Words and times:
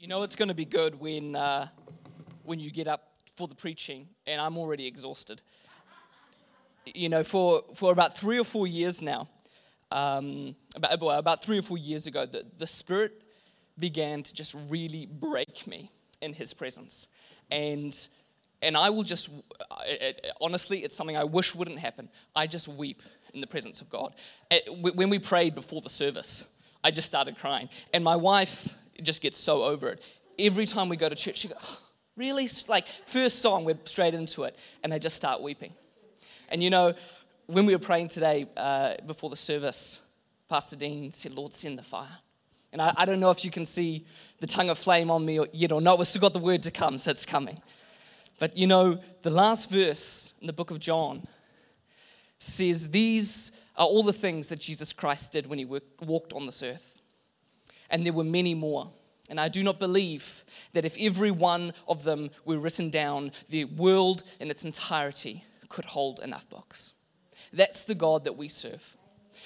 You 0.00 0.06
know 0.06 0.22
it's 0.22 0.36
going 0.36 0.48
to 0.48 0.54
be 0.54 0.64
good 0.64 1.00
when 1.00 1.34
uh, 1.34 1.66
when 2.44 2.60
you 2.60 2.70
get 2.70 2.86
up 2.86 3.14
for 3.34 3.48
the 3.48 3.56
preaching, 3.56 4.06
and 4.28 4.40
I'm 4.40 4.56
already 4.56 4.86
exhausted. 4.86 5.42
You 6.86 7.08
know, 7.08 7.24
for 7.24 7.62
for 7.74 7.90
about 7.90 8.16
three 8.16 8.38
or 8.38 8.44
four 8.44 8.68
years 8.68 9.02
now, 9.02 9.28
um, 9.90 10.54
about 10.76 11.00
well, 11.00 11.18
about 11.18 11.42
three 11.42 11.58
or 11.58 11.62
four 11.62 11.78
years 11.78 12.06
ago, 12.06 12.26
the, 12.26 12.44
the 12.58 12.66
Spirit 12.68 13.10
began 13.76 14.22
to 14.22 14.32
just 14.32 14.56
really 14.68 15.06
break 15.06 15.66
me 15.66 15.90
in 16.22 16.32
His 16.32 16.54
presence, 16.54 17.08
and 17.50 17.92
and 18.62 18.76
I 18.76 18.90
will 18.90 19.02
just 19.02 19.30
it, 19.84 20.20
it, 20.22 20.32
honestly, 20.40 20.78
it's 20.78 20.94
something 20.94 21.16
I 21.16 21.24
wish 21.24 21.56
wouldn't 21.56 21.80
happen. 21.80 22.08
I 22.36 22.46
just 22.46 22.68
weep 22.68 23.02
in 23.34 23.40
the 23.40 23.48
presence 23.48 23.80
of 23.80 23.90
God. 23.90 24.14
It, 24.48 24.94
when 24.94 25.10
we 25.10 25.18
prayed 25.18 25.56
before 25.56 25.80
the 25.80 25.90
service, 25.90 26.62
I 26.84 26.92
just 26.92 27.08
started 27.08 27.36
crying, 27.36 27.68
and 27.92 28.04
my 28.04 28.14
wife 28.14 28.78
just 29.02 29.22
gets 29.22 29.38
so 29.38 29.62
over 29.64 29.88
it. 29.90 30.14
Every 30.38 30.66
time 30.66 30.88
we 30.88 30.96
go 30.96 31.08
to 31.08 31.14
church, 31.14 31.38
she 31.38 31.48
goes, 31.48 31.58
oh, 31.60 31.88
Really? 32.18 32.48
Like, 32.68 32.86
first 32.88 33.40
song, 33.40 33.64
we're 33.64 33.78
straight 33.84 34.12
into 34.12 34.42
it. 34.42 34.58
And 34.82 34.92
they 34.92 34.98
just 34.98 35.16
start 35.16 35.40
weeping. 35.40 35.72
And 36.50 36.62
you 36.62 36.68
know, 36.68 36.92
when 37.46 37.64
we 37.64 37.74
were 37.74 37.78
praying 37.78 38.08
today 38.08 38.46
uh, 38.56 38.94
before 39.06 39.30
the 39.30 39.36
service, 39.36 40.12
Pastor 40.50 40.74
Dean 40.74 41.12
said, 41.12 41.32
Lord, 41.32 41.52
send 41.54 41.78
the 41.78 41.82
fire. 41.82 42.08
And 42.72 42.82
I, 42.82 42.92
I, 42.96 43.04
don't 43.04 43.20
know 43.20 43.30
if 43.30 43.44
you 43.44 43.50
can 43.50 43.64
see 43.64 44.04
the 44.40 44.46
tongue 44.46 44.68
of 44.68 44.76
flame 44.76 45.10
on 45.10 45.24
me 45.24 45.40
yet 45.52 45.72
or 45.72 45.80
not. 45.80 45.96
We've 45.96 46.06
still 46.06 46.20
got 46.20 46.32
the 46.32 46.38
word 46.40 46.62
to 46.64 46.70
come, 46.70 46.98
so 46.98 47.10
it's 47.12 47.24
coming. 47.24 47.58
But 48.40 48.56
you 48.56 48.66
know, 48.66 49.00
the 49.22 49.30
last 49.30 49.70
verse 49.70 50.38
in 50.40 50.46
the 50.46 50.52
book 50.52 50.70
of 50.70 50.80
John 50.80 51.22
says, 52.38 52.90
These 52.90 53.70
are 53.76 53.86
all 53.86 54.02
the 54.02 54.12
things 54.12 54.48
that 54.48 54.60
Jesus 54.60 54.92
Christ 54.92 55.32
did 55.32 55.46
when 55.46 55.58
he 55.58 55.64
walked 55.64 56.32
on 56.32 56.46
this 56.46 56.62
earth. 56.62 56.97
And 57.90 58.04
there 58.04 58.12
were 58.12 58.24
many 58.24 58.54
more. 58.54 58.90
And 59.30 59.38
I 59.38 59.48
do 59.48 59.62
not 59.62 59.78
believe 59.78 60.44
that 60.72 60.84
if 60.84 60.96
every 60.98 61.30
one 61.30 61.72
of 61.86 62.04
them 62.04 62.30
were 62.44 62.58
written 62.58 62.90
down, 62.90 63.32
the 63.50 63.64
world 63.64 64.22
in 64.40 64.50
its 64.50 64.64
entirety 64.64 65.44
could 65.68 65.84
hold 65.84 66.20
enough 66.20 66.48
books. 66.48 66.94
That's 67.52 67.84
the 67.84 67.94
God 67.94 68.24
that 68.24 68.36
we 68.36 68.48
serve. 68.48 68.96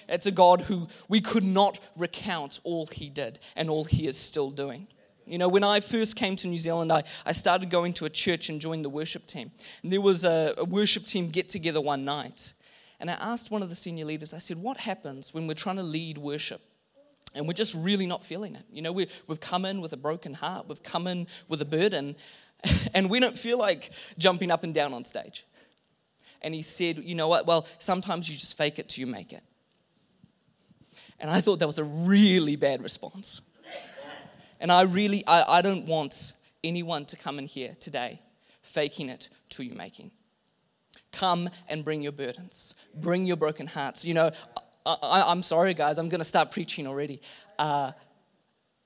It's 0.09 0.27
a 0.27 0.33
God 0.33 0.63
who 0.63 0.89
we 1.09 1.21
could 1.21 1.45
not 1.45 1.79
recount 1.97 2.61
all 2.65 2.87
he 2.87 3.09
did 3.09 3.39
and 3.57 3.69
all 3.69 3.85
he 3.85 4.07
is 4.07 4.19
still 4.19 4.51
doing. 4.51 4.89
You 5.27 5.39
know, 5.39 5.49
when 5.49 5.63
I 5.63 5.81
first 5.81 6.17
came 6.17 6.35
to 6.37 6.49
New 6.49 6.59
Zealand, 6.59 6.93
I, 6.93 7.05
I 7.25 7.33
started 7.33 7.71
going 7.71 7.93
to 7.95 8.05
a 8.05 8.11
church 8.11 8.49
and 8.49 8.61
joined 8.61 8.85
the 8.85 8.89
worship 8.89 9.27
team. 9.27 9.53
And 9.83 9.93
there 9.93 10.01
was 10.01 10.25
a, 10.25 10.55
a 10.59 10.65
worship 10.65 11.07
team 11.07 11.29
get 11.29 11.49
together 11.49 11.81
one 11.81 12.05
night. 12.05 12.55
And 12.99 13.11
I 13.11 13.15
asked 13.15 13.51
one 13.51 13.63
of 13.63 13.69
the 13.69 13.75
senior 13.75 14.05
leaders, 14.05 14.35
I 14.35 14.39
said, 14.39 14.59
What 14.59 14.79
happens 14.79 15.33
when 15.33 15.47
we're 15.47 15.55
trying 15.55 15.77
to 15.77 15.83
lead 15.83 16.19
worship? 16.19 16.61
And 17.35 17.47
we're 17.47 17.55
just 17.55 17.75
really 17.75 18.07
not 18.07 18.23
feeling 18.23 18.55
it. 18.55 18.65
You 18.71 18.83
know, 18.83 18.93
we, 18.93 19.09
we've 19.27 19.41
come 19.41 19.65
in 19.65 19.81
with 19.81 19.93
a 19.93 19.97
broken 19.97 20.35
heart, 20.35 20.69
we've 20.69 20.83
come 20.83 21.07
in 21.07 21.27
with 21.49 21.63
a 21.63 21.65
burden, 21.65 22.17
and 22.95 23.11
we 23.11 23.21
don't 23.21 23.37
feel 23.37 23.59
like 23.59 23.91
jumping 24.19 24.51
up 24.51 24.65
and 24.65 24.75
down 24.75 24.93
on 24.93 25.05
stage. 25.05 25.45
And 26.43 26.55
he 26.55 26.63
said, 26.63 26.99
You 26.99 27.15
know 27.15 27.29
what? 27.29 27.47
Well, 27.47 27.67
sometimes 27.79 28.29
you 28.29 28.35
just 28.35 28.59
fake 28.59 28.79
it 28.79 28.89
till 28.89 29.07
you 29.07 29.13
make 29.13 29.33
it. 29.33 29.43
And 31.21 31.31
I 31.31 31.41
thought 31.41 31.61
that 31.61 31.67
was 31.67 31.79
a 31.79 31.85
really 31.85 32.57
bad 32.57 32.83
response. 32.83 33.49
And 34.61 34.71
I 34.71 34.83
really, 34.85 35.25
I, 35.27 35.59
I 35.59 35.63
don't 35.63 35.87
want 35.87 36.35
anyone 36.63 37.05
to 37.07 37.17
come 37.17 37.39
in 37.39 37.47
here 37.47 37.75
today 37.81 38.21
faking 38.63 39.09
it 39.09 39.29
till 39.49 39.65
you 39.65 39.75
making. 39.75 40.11
Come 41.13 41.51
and 41.69 41.85
bring 41.85 42.03
your 42.03 42.13
burdens, 42.13 42.75
bring 42.95 43.27
your 43.27 43.37
broken 43.37 43.67
hearts. 43.67 44.05
You 44.05 44.15
know, 44.15 44.31
I, 44.85 45.31
am 45.31 45.43
sorry, 45.43 45.75
guys, 45.75 45.99
I'm 45.99 46.09
going 46.09 46.21
to 46.21 46.25
start 46.25 46.51
preaching 46.51 46.87
already. 46.87 47.21
Uh, 47.59 47.93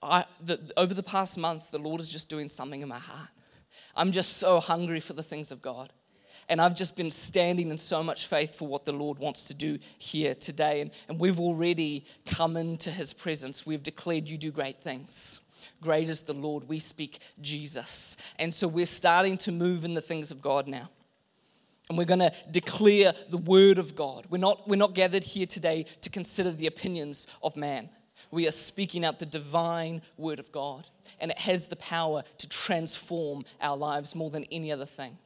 I, 0.03 0.25
the, 0.43 0.73
over 0.77 0.95
the 0.95 1.03
past 1.03 1.39
month, 1.39 1.71
the 1.71 1.79
Lord 1.79 2.01
is 2.01 2.13
just 2.13 2.29
doing 2.29 2.49
something 2.49 2.83
in 2.83 2.89
my 2.89 2.99
heart. 2.99 3.31
I'm 3.97 4.13
just 4.13 4.37
so 4.37 4.61
hungry 4.61 5.01
for 5.01 5.15
the 5.15 5.23
things 5.23 5.51
of 5.51 5.63
God. 5.63 5.91
And 6.49 6.61
I've 6.61 6.77
just 6.77 6.97
been 6.97 7.11
standing 7.11 7.71
in 7.71 7.79
so 7.79 8.03
much 8.05 8.27
faith 8.27 8.57
for 8.57 8.69
what 8.69 8.85
the 8.85 8.93
Lord 8.93 9.19
wants 9.19 9.49
to 9.49 9.55
do 9.55 9.79
here 9.99 10.35
today. 10.35 10.81
And, 10.81 10.91
and 11.09 11.19
we've 11.19 11.41
already 11.41 12.07
come 12.25 12.57
into 12.57 12.91
his 12.91 13.13
presence. 13.13 13.67
We've 13.67 13.83
declared, 13.83 14.29
You 14.29 14.39
do 14.39 14.53
great 14.53 14.81
things. 14.81 15.43
Great 15.81 16.09
is 16.09 16.23
the 16.23 16.35
Lord. 16.35 16.69
We 16.69 16.79
speak 16.79 17.19
Jesus. 17.41 18.35
And 18.39 18.55
so 18.55 18.69
we're 18.69 18.87
starting 18.87 19.37
to 19.39 19.53
move 19.53 19.85
in 19.85 19.95
the 19.95 20.01
things 20.01 20.31
of 20.31 20.41
God 20.41 20.69
now 20.69 20.89
and 21.89 21.97
we're 21.97 22.05
going 22.05 22.21
to 22.21 22.33
declare 22.51 23.13
the 23.31 23.39
word 23.39 23.79
of 23.79 23.95
God. 23.95 24.27
We're 24.29 24.39
not, 24.39 24.67
we're 24.69 24.77
not 24.77 24.95
gathered 24.95 25.25
here 25.25 25.47
today 25.47 25.85
to 26.01 26.11
consider 26.11 26.51
the 26.51 26.67
opinions 26.67 27.27
of 27.43 27.57
man. 27.57 27.89
We 28.31 28.49
are 28.49 28.53
speaking 28.53 29.05
out 29.05 29.19
the 29.19 29.27
divine 29.27 30.03
word 30.17 30.39
of 30.39 30.51
God, 30.51 30.87
and 31.21 31.31
it 31.31 31.39
has 31.39 31.69
the 31.69 31.77
power 31.77 32.23
to 32.39 32.49
transform 32.49 33.45
our 33.61 33.77
lives 33.77 34.15
more 34.15 34.31
than 34.31 34.45
any 34.51 34.73
other 34.73 34.87
thing. 34.87 35.17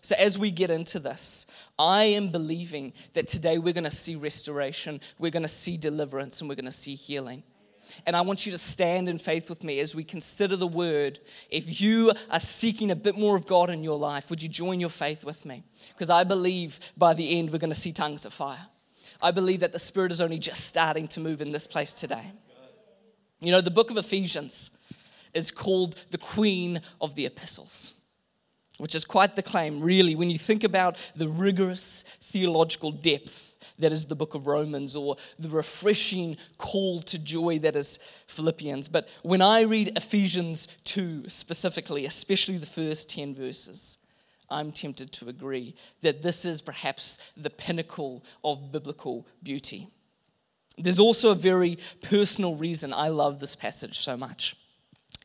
So, 0.00 0.14
as 0.18 0.38
we 0.38 0.50
get 0.50 0.70
into 0.70 1.00
this, 1.00 1.68
I 1.78 2.04
am 2.04 2.28
believing 2.28 2.92
that 3.14 3.26
today 3.26 3.58
we're 3.58 3.74
going 3.74 3.84
to 3.84 3.90
see 3.90 4.16
restoration, 4.16 5.00
we're 5.18 5.32
going 5.32 5.42
to 5.42 5.48
see 5.48 5.76
deliverance, 5.76 6.40
and 6.40 6.48
we're 6.48 6.54
going 6.54 6.64
to 6.64 6.72
see 6.72 6.94
healing. 6.94 7.42
And 8.06 8.16
I 8.16 8.20
want 8.20 8.46
you 8.46 8.52
to 8.52 8.58
stand 8.58 9.08
in 9.08 9.18
faith 9.18 9.48
with 9.48 9.64
me 9.64 9.80
as 9.80 9.94
we 9.94 10.04
consider 10.04 10.56
the 10.56 10.66
word. 10.66 11.18
If 11.50 11.80
you 11.80 12.12
are 12.30 12.40
seeking 12.40 12.90
a 12.90 12.96
bit 12.96 13.16
more 13.16 13.36
of 13.36 13.46
God 13.46 13.70
in 13.70 13.84
your 13.84 13.98
life, 13.98 14.30
would 14.30 14.42
you 14.42 14.48
join 14.48 14.80
your 14.80 14.90
faith 14.90 15.24
with 15.24 15.44
me? 15.44 15.62
Because 15.90 16.10
I 16.10 16.24
believe 16.24 16.78
by 16.96 17.14
the 17.14 17.38
end 17.38 17.50
we're 17.50 17.58
going 17.58 17.70
to 17.70 17.76
see 17.76 17.92
tongues 17.92 18.24
of 18.24 18.32
fire. 18.32 18.66
I 19.20 19.30
believe 19.30 19.60
that 19.60 19.72
the 19.72 19.78
Spirit 19.78 20.12
is 20.12 20.20
only 20.20 20.38
just 20.38 20.66
starting 20.66 21.08
to 21.08 21.20
move 21.20 21.42
in 21.42 21.50
this 21.50 21.66
place 21.66 21.92
today. 21.92 22.30
You 23.40 23.52
know, 23.52 23.60
the 23.60 23.70
book 23.70 23.90
of 23.90 23.96
Ephesians 23.96 24.84
is 25.34 25.50
called 25.50 25.94
the 26.10 26.18
Queen 26.18 26.80
of 27.00 27.14
the 27.14 27.26
Epistles 27.26 27.98
which 28.78 28.94
is 28.94 29.04
quite 29.04 29.34
the 29.34 29.42
claim, 29.42 29.80
really, 29.80 30.14
when 30.14 30.30
you 30.30 30.38
think 30.38 30.64
about 30.64 30.96
the 31.16 31.28
rigorous 31.28 32.02
theological 32.02 32.92
depth 32.92 33.47
that 33.78 33.92
is 33.92 34.06
the 34.06 34.14
book 34.14 34.34
of 34.34 34.46
Romans, 34.46 34.96
or 34.96 35.16
the 35.38 35.48
refreshing 35.48 36.36
call 36.56 37.00
to 37.02 37.22
joy 37.22 37.58
that 37.60 37.76
is 37.76 37.98
Philippians. 38.26 38.88
But 38.88 39.08
when 39.22 39.42
I 39.42 39.62
read 39.62 39.96
Ephesians 39.96 40.66
2 40.84 41.28
specifically, 41.28 42.04
especially 42.04 42.56
the 42.56 42.66
first 42.66 43.10
10 43.10 43.34
verses, 43.34 43.98
I'm 44.50 44.72
tempted 44.72 45.12
to 45.12 45.28
agree 45.28 45.74
that 46.00 46.22
this 46.22 46.44
is 46.44 46.62
perhaps 46.62 47.32
the 47.32 47.50
pinnacle 47.50 48.24
of 48.42 48.72
biblical 48.72 49.26
beauty. 49.42 49.86
There's 50.78 50.98
also 50.98 51.32
a 51.32 51.34
very 51.34 51.78
personal 52.02 52.54
reason 52.54 52.92
I 52.92 53.08
love 53.08 53.40
this 53.40 53.56
passage 53.56 53.98
so 53.98 54.16
much. 54.16 54.56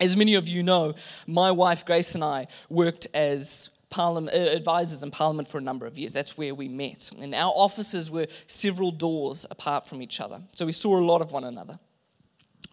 As 0.01 0.17
many 0.17 0.35
of 0.35 0.47
you 0.47 0.63
know, 0.63 0.95
my 1.27 1.51
wife 1.51 1.85
Grace 1.85 2.15
and 2.15 2.23
I 2.23 2.47
worked 2.69 3.07
as 3.13 3.72
parliament, 3.93 4.35
uh, 4.35 4.57
advisors 4.57 5.03
in 5.03 5.11
Parliament 5.11 5.47
for 5.47 5.59
a 5.59 5.61
number 5.61 5.85
of 5.85 5.99
years. 5.99 6.13
That's 6.13 6.35
where 6.35 6.55
we 6.55 6.67
met. 6.67 7.11
And 7.21 7.35
our 7.35 7.51
offices 7.55 8.09
were 8.09 8.25
several 8.47 8.91
doors 8.91 9.45
apart 9.51 9.85
from 9.85 10.01
each 10.01 10.19
other. 10.19 10.41
So 10.55 10.65
we 10.65 10.71
saw 10.71 10.97
a 10.97 11.05
lot 11.05 11.21
of 11.21 11.31
one 11.31 11.43
another. 11.43 11.77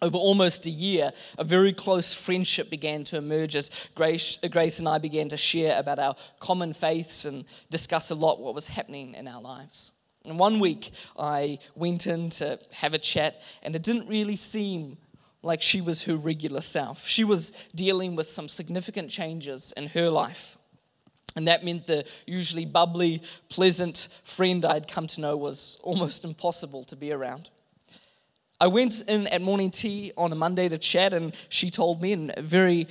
Over 0.01 0.17
almost 0.17 0.65
a 0.65 0.71
year, 0.71 1.11
a 1.37 1.43
very 1.43 1.73
close 1.73 2.11
friendship 2.11 2.71
began 2.71 3.03
to 3.03 3.17
emerge 3.17 3.55
as 3.55 3.89
Grace, 3.93 4.37
Grace 4.49 4.79
and 4.79 4.89
I 4.89 4.97
began 4.97 5.29
to 5.29 5.37
share 5.37 5.79
about 5.79 5.99
our 5.99 6.15
common 6.39 6.73
faiths 6.73 7.25
and 7.25 7.43
discuss 7.69 8.09
a 8.09 8.15
lot 8.15 8.39
what 8.39 8.55
was 8.55 8.65
happening 8.65 9.13
in 9.13 9.27
our 9.27 9.41
lives. 9.41 9.91
And 10.25 10.39
one 10.39 10.59
week, 10.59 10.89
I 11.19 11.59
went 11.75 12.07
in 12.07 12.31
to 12.31 12.57
have 12.73 12.95
a 12.95 12.97
chat, 12.97 13.35
and 13.61 13.75
it 13.75 13.83
didn't 13.83 14.07
really 14.07 14.35
seem 14.35 14.97
like 15.43 15.61
she 15.61 15.81
was 15.81 16.05
her 16.05 16.15
regular 16.15 16.61
self. 16.61 17.07
She 17.07 17.23
was 17.23 17.51
dealing 17.75 18.15
with 18.15 18.27
some 18.27 18.47
significant 18.47 19.11
changes 19.11 19.71
in 19.77 19.87
her 19.89 20.09
life. 20.09 20.57
And 21.35 21.47
that 21.47 21.63
meant 21.63 21.87
the 21.87 22.05
usually 22.25 22.65
bubbly, 22.65 23.21
pleasant 23.49 23.97
friend 24.23 24.65
I'd 24.65 24.87
come 24.87 25.07
to 25.07 25.21
know 25.21 25.37
was 25.37 25.79
almost 25.83 26.25
impossible 26.25 26.83
to 26.85 26.95
be 26.95 27.11
around. 27.11 27.49
I 28.59 28.67
went 28.67 29.03
in 29.07 29.27
at 29.27 29.41
morning 29.41 29.71
tea 29.71 30.11
on 30.17 30.31
a 30.31 30.35
Monday 30.35 30.69
to 30.69 30.77
chat, 30.77 31.13
and 31.13 31.33
she 31.49 31.69
told 31.69 32.01
me 32.01 32.11
in 32.11 32.31
very 32.37 32.87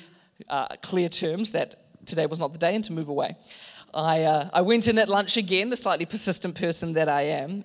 uh, 0.49 0.67
clear 0.83 1.09
terms 1.09 1.53
that 1.53 1.77
today 2.07 2.27
was 2.27 2.41
not 2.41 2.53
the 2.53 2.59
day 2.59 2.75
and 2.75 2.83
to 2.85 2.93
move 2.93 3.09
away. 3.09 3.37
I, 3.95 4.25
uh, 4.25 4.51
I 4.53 4.63
went 4.63 4.89
in 4.89 4.99
at 4.99 5.09
lunch 5.09 5.37
again, 5.37 5.71
the 5.71 5.77
slightly 5.77 6.07
persistent 6.07 6.59
person 6.59 6.95
that 6.95 7.09
I 7.09 7.23
am, 7.23 7.65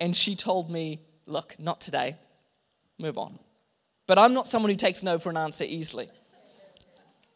and 0.00 0.14
she 0.14 0.34
told 0.36 0.70
me, 0.70 1.00
Look, 1.28 1.58
not 1.58 1.80
today, 1.80 2.14
move 2.98 3.18
on. 3.18 3.36
But 4.06 4.18
I'm 4.18 4.32
not 4.32 4.46
someone 4.46 4.70
who 4.70 4.76
takes 4.76 5.02
no 5.02 5.18
for 5.18 5.30
an 5.30 5.36
answer 5.36 5.64
easily. 5.66 6.06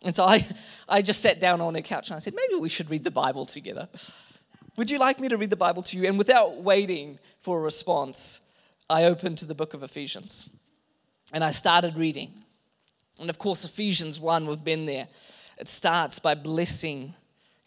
And 0.02 0.14
so 0.14 0.24
I, 0.24 0.46
I 0.88 1.02
just 1.02 1.20
sat 1.20 1.40
down 1.40 1.60
on 1.60 1.76
a 1.76 1.82
couch 1.82 2.08
and 2.08 2.16
I 2.16 2.18
said, 2.18 2.34
maybe 2.34 2.60
we 2.60 2.68
should 2.68 2.90
read 2.90 3.04
the 3.04 3.10
Bible 3.10 3.46
together. 3.46 3.88
Would 4.76 4.90
you 4.90 4.98
like 4.98 5.20
me 5.20 5.28
to 5.28 5.36
read 5.36 5.50
the 5.50 5.56
Bible 5.56 5.82
to 5.84 5.98
you? 5.98 6.08
And 6.08 6.16
without 6.16 6.62
waiting 6.62 7.18
for 7.38 7.58
a 7.58 7.62
response, 7.62 8.58
I 8.88 9.04
opened 9.04 9.38
to 9.38 9.46
the 9.46 9.54
book 9.54 9.74
of 9.74 9.82
Ephesians 9.82 10.64
and 11.32 11.44
I 11.44 11.50
started 11.50 11.96
reading. 11.96 12.32
And 13.20 13.28
of 13.28 13.38
course, 13.38 13.64
Ephesians 13.64 14.20
1, 14.20 14.46
we've 14.46 14.64
been 14.64 14.86
there. 14.86 15.08
It 15.58 15.68
starts 15.68 16.18
by 16.18 16.34
blessing 16.34 17.12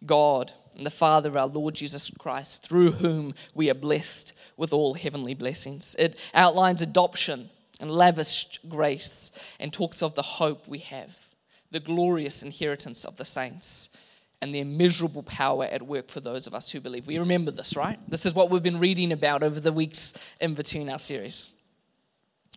God 0.05 0.51
and 0.75 0.85
the 0.85 0.91
Father 0.91 1.29
of 1.29 1.37
our 1.37 1.45
Lord 1.45 1.75
Jesus 1.75 2.09
Christ, 2.09 2.67
through 2.67 2.93
whom 2.93 3.35
we 3.53 3.69
are 3.69 3.75
blessed 3.75 4.39
with 4.57 4.73
all 4.73 4.95
heavenly 4.95 5.35
blessings. 5.35 5.95
It 5.99 6.19
outlines 6.33 6.81
adoption 6.81 7.49
and 7.79 7.91
lavished 7.91 8.67
grace 8.69 9.55
and 9.59 9.71
talks 9.71 10.01
of 10.01 10.15
the 10.15 10.23
hope 10.23 10.67
we 10.67 10.79
have 10.79 11.32
the 11.73 11.81
glorious 11.81 12.41
inheritance 12.43 13.03
of 13.03 13.17
the 13.17 13.25
saints, 13.25 13.97
and 14.41 14.53
the 14.53 14.59
immeasurable 14.59 15.23
power 15.23 15.63
at 15.65 15.81
work 15.81 16.09
for 16.09 16.19
those 16.19 16.47
of 16.47 16.53
us 16.53 16.69
who 16.69 16.81
believe. 16.81 17.07
We 17.07 17.17
remember 17.17 17.49
this, 17.49 17.77
right? 17.77 17.97
This 18.09 18.25
is 18.25 18.35
what 18.35 18.49
we've 18.49 18.61
been 18.61 18.79
reading 18.79 19.13
about 19.13 19.41
over 19.41 19.59
the 19.59 19.71
weeks 19.71 20.35
in 20.41 20.53
between 20.53 20.89
our 20.89 20.99
series. 20.99 21.49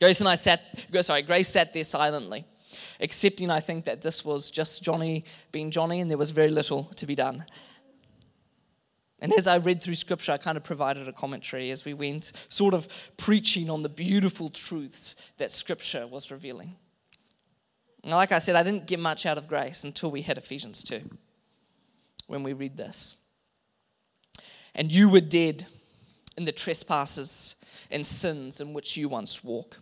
Grace 0.00 0.20
and 0.20 0.28
I 0.28 0.34
sat, 0.34 0.60
sorry, 1.00 1.22
Grace 1.22 1.48
sat 1.48 1.72
there 1.72 1.84
silently, 1.84 2.44
accepting, 3.00 3.50
I 3.50 3.60
think, 3.60 3.84
that 3.84 4.02
this 4.02 4.24
was 4.24 4.50
just 4.50 4.82
Johnny 4.82 5.22
being 5.52 5.70
Johnny 5.70 6.00
and 6.00 6.10
there 6.10 6.18
was 6.18 6.32
very 6.32 6.50
little 6.50 6.84
to 6.96 7.06
be 7.06 7.14
done. 7.14 7.44
And 9.20 9.32
as 9.32 9.46
I 9.46 9.56
read 9.58 9.80
through 9.80 9.94
scripture, 9.94 10.32
I 10.32 10.38
kind 10.38 10.56
of 10.56 10.64
provided 10.64 11.06
a 11.06 11.12
commentary 11.12 11.70
as 11.70 11.84
we 11.84 11.94
went, 11.94 12.24
sort 12.24 12.74
of 12.74 12.88
preaching 13.16 13.70
on 13.70 13.82
the 13.82 13.88
beautiful 13.88 14.48
truths 14.50 15.32
that 15.38 15.50
scripture 15.50 16.06
was 16.06 16.32
revealing. 16.32 16.74
And 18.02 18.12
like 18.12 18.32
I 18.32 18.38
said, 18.38 18.56
I 18.56 18.62
didn't 18.62 18.86
get 18.86 19.00
much 19.00 19.26
out 19.26 19.38
of 19.38 19.48
grace 19.48 19.84
until 19.84 20.10
we 20.10 20.22
hit 20.22 20.38
Ephesians 20.38 20.84
2 20.84 21.00
when 22.28 22.42
we 22.42 22.52
read 22.52 22.76
this. 22.76 23.30
And 24.74 24.92
you 24.92 25.08
were 25.08 25.20
dead 25.20 25.66
in 26.36 26.44
the 26.44 26.52
trespasses 26.52 27.64
and 27.90 28.04
sins 28.04 28.60
in 28.60 28.74
which 28.74 28.96
you 28.96 29.08
once 29.08 29.42
walked 29.42 29.80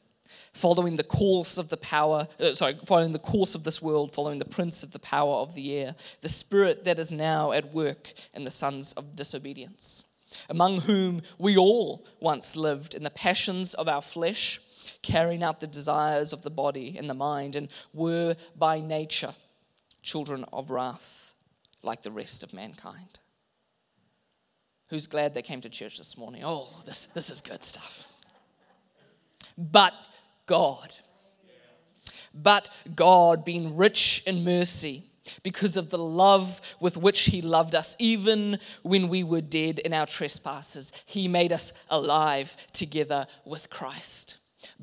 following 0.55 0.95
the 0.95 1.05
course 1.05 1.59
of 1.59 1.69
the 1.69 1.77
power, 1.77 2.27
uh, 2.41 2.55
sorry, 2.55 2.75
following 2.75 3.11
the 3.11 3.19
course 3.19 3.55
of 3.55 3.65
this 3.65 3.83
world, 3.83 4.13
following 4.13 4.39
the 4.39 4.45
prince 4.45 4.83
of 4.83 4.93
the 4.93 4.99
power 5.01 5.35
of 5.35 5.55
the 5.55 5.77
air, 5.77 5.95
the 6.23 6.29
spirit 6.29 6.85
that 6.85 6.99
is 6.99 7.13
now 7.13 7.53
at 7.53 7.75
work 7.75 8.13
in 8.33 8.45
the 8.45 8.51
sons 8.51 8.93
of 8.95 9.17
disobedience, 9.17 10.17
among 10.49 10.83
whom 10.83 11.21
we 11.39 11.57
all 11.57 12.07
once 12.21 12.57
lived 12.57 12.95
in 12.95 13.03
the 13.03 13.11
passions 13.11 13.75
of 13.75 13.89
our 13.89 14.01
flesh, 14.01 14.61
carrying 15.05 15.45
out 15.45 15.61
the 15.61 15.67
desires 15.69 16.33
of 16.33 16.43
the 16.43 16.51
body 16.51 16.97
and 16.99 17.09
the 17.09 17.15
mind, 17.15 17.55
and 17.55 17.69
were 17.93 18.35
by 18.57 18.81
nature 18.81 19.33
children 20.03 20.45
of 20.53 20.71
wrath, 20.71 21.35
like 21.83 22.03
the 22.03 22.11
rest 22.11 22.43
of 22.43 22.53
mankind. 22.53 23.19
Who's 24.91 25.07
glad 25.07 25.35
they 25.35 25.43
came 25.43 25.61
to 25.61 25.71
church 25.71 25.99
this 25.99 26.19
morning? 26.19 26.43
Oh, 26.45 26.69
this, 26.85 27.07
this 27.07 27.31
is 27.31 27.41
good 27.41 27.63
stuff. 27.63 28.05
But 29.57 29.95
God. 30.47 30.91
But 32.35 32.69
God, 32.95 33.45
being 33.45 33.77
rich 33.77 34.23
in 34.27 34.45
mercy, 34.45 35.05
because 35.43 35.77
of 35.77 35.91
the 35.91 35.99
love 35.99 36.77
with 36.81 36.97
which 36.97 37.27
He 37.27 37.41
loved 37.41 37.75
us, 37.75 37.97
even 37.99 38.59
when 38.83 39.09
we 39.09 39.23
were 39.23 39.41
dead 39.41 39.79
in 39.79 39.93
our 39.95 40.07
trespasses, 40.07 41.05
He 41.07 41.29
made 41.29 41.53
us 41.53 41.87
alive 41.91 42.55
together 42.73 43.27
with 43.45 43.71
Christ. 43.71 44.39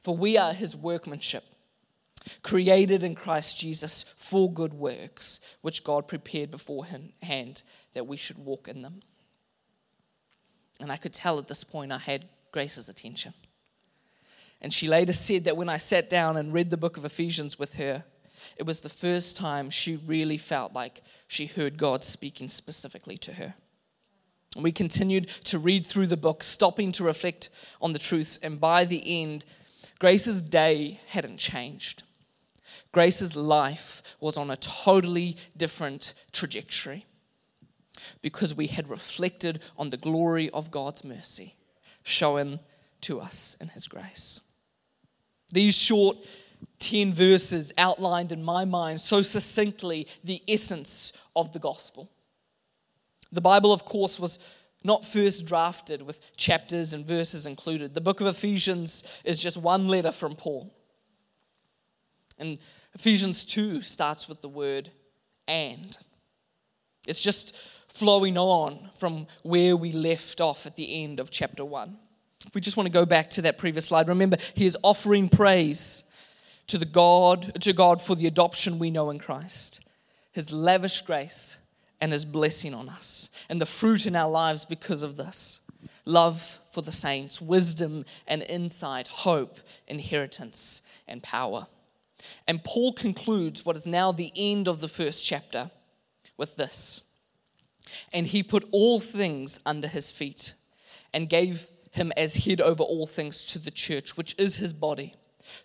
For 0.00 0.16
we 0.16 0.36
are 0.38 0.52
his 0.52 0.76
workmanship, 0.76 1.44
created 2.42 3.04
in 3.04 3.14
Christ 3.14 3.60
Jesus 3.60 4.02
for 4.02 4.52
good 4.52 4.74
works, 4.74 5.56
which 5.62 5.84
God 5.84 6.08
prepared 6.08 6.50
beforehand 6.50 7.62
that 7.92 8.06
we 8.06 8.16
should 8.16 8.38
walk 8.38 8.66
in 8.66 8.82
them. 8.82 9.00
And 10.80 10.90
I 10.90 10.96
could 10.96 11.12
tell 11.12 11.38
at 11.38 11.48
this 11.48 11.64
point 11.64 11.92
I 11.92 11.98
had 11.98 12.24
Grace's 12.50 12.88
attention. 12.88 13.34
And 14.62 14.72
she 14.72 14.88
later 14.88 15.12
said 15.12 15.44
that 15.44 15.56
when 15.56 15.68
I 15.68 15.76
sat 15.76 16.10
down 16.10 16.36
and 16.36 16.52
read 16.52 16.70
the 16.70 16.76
book 16.76 16.96
of 16.96 17.04
Ephesians 17.04 17.58
with 17.58 17.74
her, 17.74 18.04
it 18.56 18.66
was 18.66 18.80
the 18.80 18.88
first 18.88 19.36
time 19.36 19.70
she 19.70 19.96
really 20.06 20.36
felt 20.36 20.74
like 20.74 21.02
she 21.28 21.46
heard 21.46 21.76
God 21.76 22.02
speaking 22.02 22.48
specifically 22.48 23.16
to 23.18 23.34
her. 23.34 23.54
And 24.54 24.64
we 24.64 24.72
continued 24.72 25.28
to 25.28 25.58
read 25.58 25.86
through 25.86 26.08
the 26.08 26.16
book, 26.16 26.42
stopping 26.42 26.92
to 26.92 27.04
reflect 27.04 27.50
on 27.80 27.92
the 27.92 27.98
truths. 27.98 28.38
And 28.38 28.60
by 28.60 28.84
the 28.84 29.22
end, 29.22 29.44
Grace's 30.00 30.40
day 30.40 30.98
hadn't 31.08 31.36
changed. 31.36 32.02
Grace's 32.90 33.36
life 33.36 34.16
was 34.18 34.36
on 34.36 34.50
a 34.50 34.56
totally 34.56 35.36
different 35.56 36.14
trajectory 36.32 37.04
because 38.22 38.56
we 38.56 38.66
had 38.66 38.88
reflected 38.88 39.60
on 39.76 39.90
the 39.90 39.98
glory 39.98 40.48
of 40.50 40.70
God's 40.70 41.04
mercy 41.04 41.54
shown 42.02 42.60
to 43.02 43.20
us 43.20 43.56
in 43.60 43.68
His 43.68 43.86
grace. 43.88 44.58
These 45.52 45.80
short 45.80 46.16
10 46.78 47.12
verses 47.12 47.72
outlined 47.76 48.32
in 48.32 48.42
my 48.42 48.64
mind 48.64 49.00
so 49.00 49.20
succinctly 49.20 50.06
the 50.24 50.42
essence 50.48 51.30
of 51.36 51.52
the 51.52 51.58
gospel. 51.58 52.10
The 53.32 53.40
Bible, 53.42 53.72
of 53.72 53.84
course, 53.84 54.18
was 54.18 54.59
not 54.82 55.04
first 55.04 55.46
drafted 55.46 56.02
with 56.02 56.36
chapters 56.36 56.92
and 56.92 57.04
verses 57.04 57.46
included. 57.46 57.94
The 57.94 58.00
book 58.00 58.20
of 58.20 58.26
Ephesians 58.26 59.20
is 59.24 59.42
just 59.42 59.62
one 59.62 59.88
letter 59.88 60.12
from 60.12 60.34
Paul. 60.34 60.74
And 62.38 62.58
Ephesians 62.94 63.44
2 63.44 63.82
starts 63.82 64.28
with 64.28 64.40
the 64.40 64.48
word 64.48 64.88
and. 65.46 65.96
It's 67.06 67.22
just 67.22 67.56
flowing 67.92 68.38
on 68.38 68.90
from 68.94 69.26
where 69.42 69.76
we 69.76 69.92
left 69.92 70.40
off 70.40 70.66
at 70.66 70.76
the 70.76 71.02
end 71.02 71.20
of 71.20 71.30
chapter 71.30 71.64
1. 71.64 71.96
If 72.46 72.54
we 72.54 72.60
just 72.60 72.76
want 72.76 72.86
to 72.86 72.92
go 72.92 73.04
back 73.04 73.30
to 73.30 73.42
that 73.42 73.58
previous 73.58 73.86
slide, 73.86 74.08
remember 74.08 74.38
he 74.54 74.64
is 74.64 74.78
offering 74.82 75.28
praise 75.28 76.06
to 76.68 76.78
the 76.78 76.86
God 76.86 77.60
to 77.62 77.72
God 77.72 78.00
for 78.00 78.14
the 78.14 78.26
adoption 78.26 78.78
we 78.78 78.90
know 78.90 79.10
in 79.10 79.18
Christ. 79.18 79.88
His 80.32 80.52
lavish 80.52 81.02
grace 81.02 81.69
and 82.00 82.12
his 82.12 82.24
blessing 82.24 82.74
on 82.74 82.88
us 82.88 83.44
and 83.48 83.60
the 83.60 83.66
fruit 83.66 84.06
in 84.06 84.16
our 84.16 84.30
lives 84.30 84.64
because 84.64 85.02
of 85.02 85.16
this. 85.16 85.70
Love 86.06 86.40
for 86.40 86.80
the 86.82 86.92
saints, 86.92 87.40
wisdom 87.40 88.04
and 88.26 88.42
insight, 88.42 89.08
hope, 89.08 89.58
inheritance 89.86 91.02
and 91.06 91.22
power. 91.22 91.66
And 92.48 92.64
Paul 92.64 92.92
concludes 92.92 93.64
what 93.64 93.76
is 93.76 93.86
now 93.86 94.12
the 94.12 94.32
end 94.36 94.68
of 94.68 94.80
the 94.80 94.88
first 94.88 95.24
chapter 95.24 95.70
with 96.36 96.56
this. 96.56 97.06
And 98.12 98.26
he 98.26 98.42
put 98.42 98.64
all 98.72 99.00
things 99.00 99.60
under 99.66 99.88
his 99.88 100.12
feet 100.12 100.54
and 101.12 101.28
gave 101.28 101.66
him 101.92 102.12
as 102.16 102.44
head 102.44 102.60
over 102.60 102.82
all 102.82 103.06
things 103.06 103.44
to 103.46 103.58
the 103.58 103.70
church, 103.70 104.16
which 104.16 104.34
is 104.38 104.56
his 104.56 104.72
body, 104.72 105.14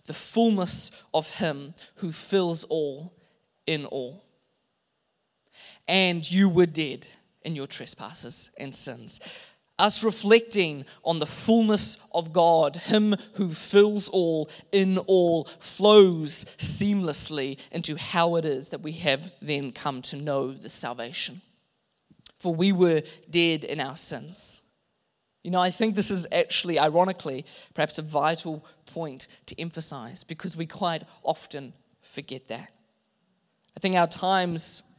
the 0.06 0.14
fullness 0.14 1.08
of 1.14 1.36
him 1.36 1.74
who 1.96 2.12
fills 2.12 2.64
all 2.64 3.14
in 3.66 3.84
all. 3.86 4.25
And 5.88 6.28
you 6.28 6.48
were 6.48 6.66
dead 6.66 7.06
in 7.42 7.54
your 7.54 7.66
trespasses 7.66 8.54
and 8.58 8.74
sins. 8.74 9.42
Us 9.78 10.02
reflecting 10.02 10.86
on 11.04 11.18
the 11.18 11.26
fullness 11.26 12.10
of 12.14 12.32
God, 12.32 12.76
Him 12.76 13.14
who 13.34 13.50
fills 13.50 14.08
all 14.08 14.48
in 14.72 14.98
all, 15.06 15.44
flows 15.44 16.46
seamlessly 16.46 17.60
into 17.70 17.96
how 17.96 18.36
it 18.36 18.44
is 18.44 18.70
that 18.70 18.80
we 18.80 18.92
have 18.92 19.30
then 19.42 19.72
come 19.72 20.00
to 20.02 20.16
know 20.16 20.52
the 20.52 20.70
salvation 20.70 21.42
for 22.36 22.54
we 22.54 22.70
were 22.70 23.02
dead 23.30 23.64
in 23.64 23.80
our 23.80 23.96
sins. 23.96 24.62
You 25.42 25.50
know, 25.50 25.60
I 25.60 25.70
think 25.70 25.94
this 25.94 26.10
is 26.10 26.26
actually, 26.32 26.78
ironically, 26.78 27.44
perhaps 27.74 27.98
a 27.98 28.02
vital 28.02 28.64
point 28.86 29.26
to 29.46 29.60
emphasize 29.60 30.22
because 30.22 30.56
we 30.56 30.66
quite 30.66 31.02
often 31.22 31.72
forget 32.02 32.48
that. 32.48 32.70
I 33.76 33.80
think 33.80 33.96
our 33.96 34.06
times, 34.06 34.95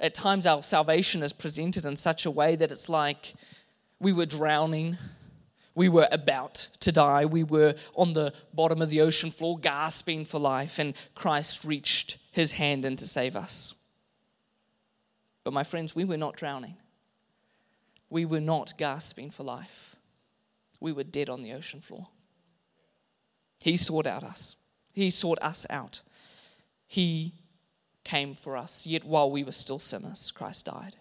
at 0.00 0.14
times, 0.14 0.46
our 0.46 0.62
salvation 0.62 1.22
is 1.22 1.32
presented 1.32 1.84
in 1.84 1.96
such 1.96 2.24
a 2.24 2.30
way 2.30 2.54
that 2.56 2.70
it's 2.70 2.88
like 2.88 3.34
we 3.98 4.12
were 4.12 4.26
drowning, 4.26 4.96
we 5.74 5.88
were 5.88 6.08
about 6.12 6.54
to 6.54 6.92
die, 6.92 7.24
we 7.24 7.42
were 7.42 7.74
on 7.94 8.12
the 8.12 8.32
bottom 8.54 8.80
of 8.80 8.90
the 8.90 9.00
ocean 9.00 9.30
floor 9.30 9.58
gasping 9.58 10.24
for 10.24 10.38
life, 10.38 10.78
and 10.78 10.94
Christ 11.14 11.64
reached 11.64 12.18
his 12.32 12.52
hand 12.52 12.84
in 12.84 12.96
to 12.96 13.06
save 13.06 13.34
us. 13.34 13.74
But, 15.42 15.52
my 15.52 15.64
friends, 15.64 15.96
we 15.96 16.04
were 16.04 16.16
not 16.16 16.36
drowning. 16.36 16.76
We 18.10 18.24
were 18.24 18.40
not 18.40 18.74
gasping 18.78 19.30
for 19.30 19.42
life. 19.42 19.96
We 20.80 20.92
were 20.92 21.04
dead 21.04 21.28
on 21.28 21.42
the 21.42 21.52
ocean 21.52 21.80
floor. 21.80 22.04
He 23.62 23.76
sought 23.76 24.06
out 24.06 24.22
us. 24.22 24.70
He 24.92 25.10
sought 25.10 25.38
us 25.42 25.66
out. 25.70 26.02
He 26.86 27.32
came 28.08 28.34
for 28.34 28.56
us. 28.56 28.86
Yet 28.86 29.04
while 29.04 29.30
we 29.30 29.44
were 29.44 29.52
still 29.52 29.78
sinners, 29.78 30.30
Christ 30.30 30.66
died. 30.66 30.96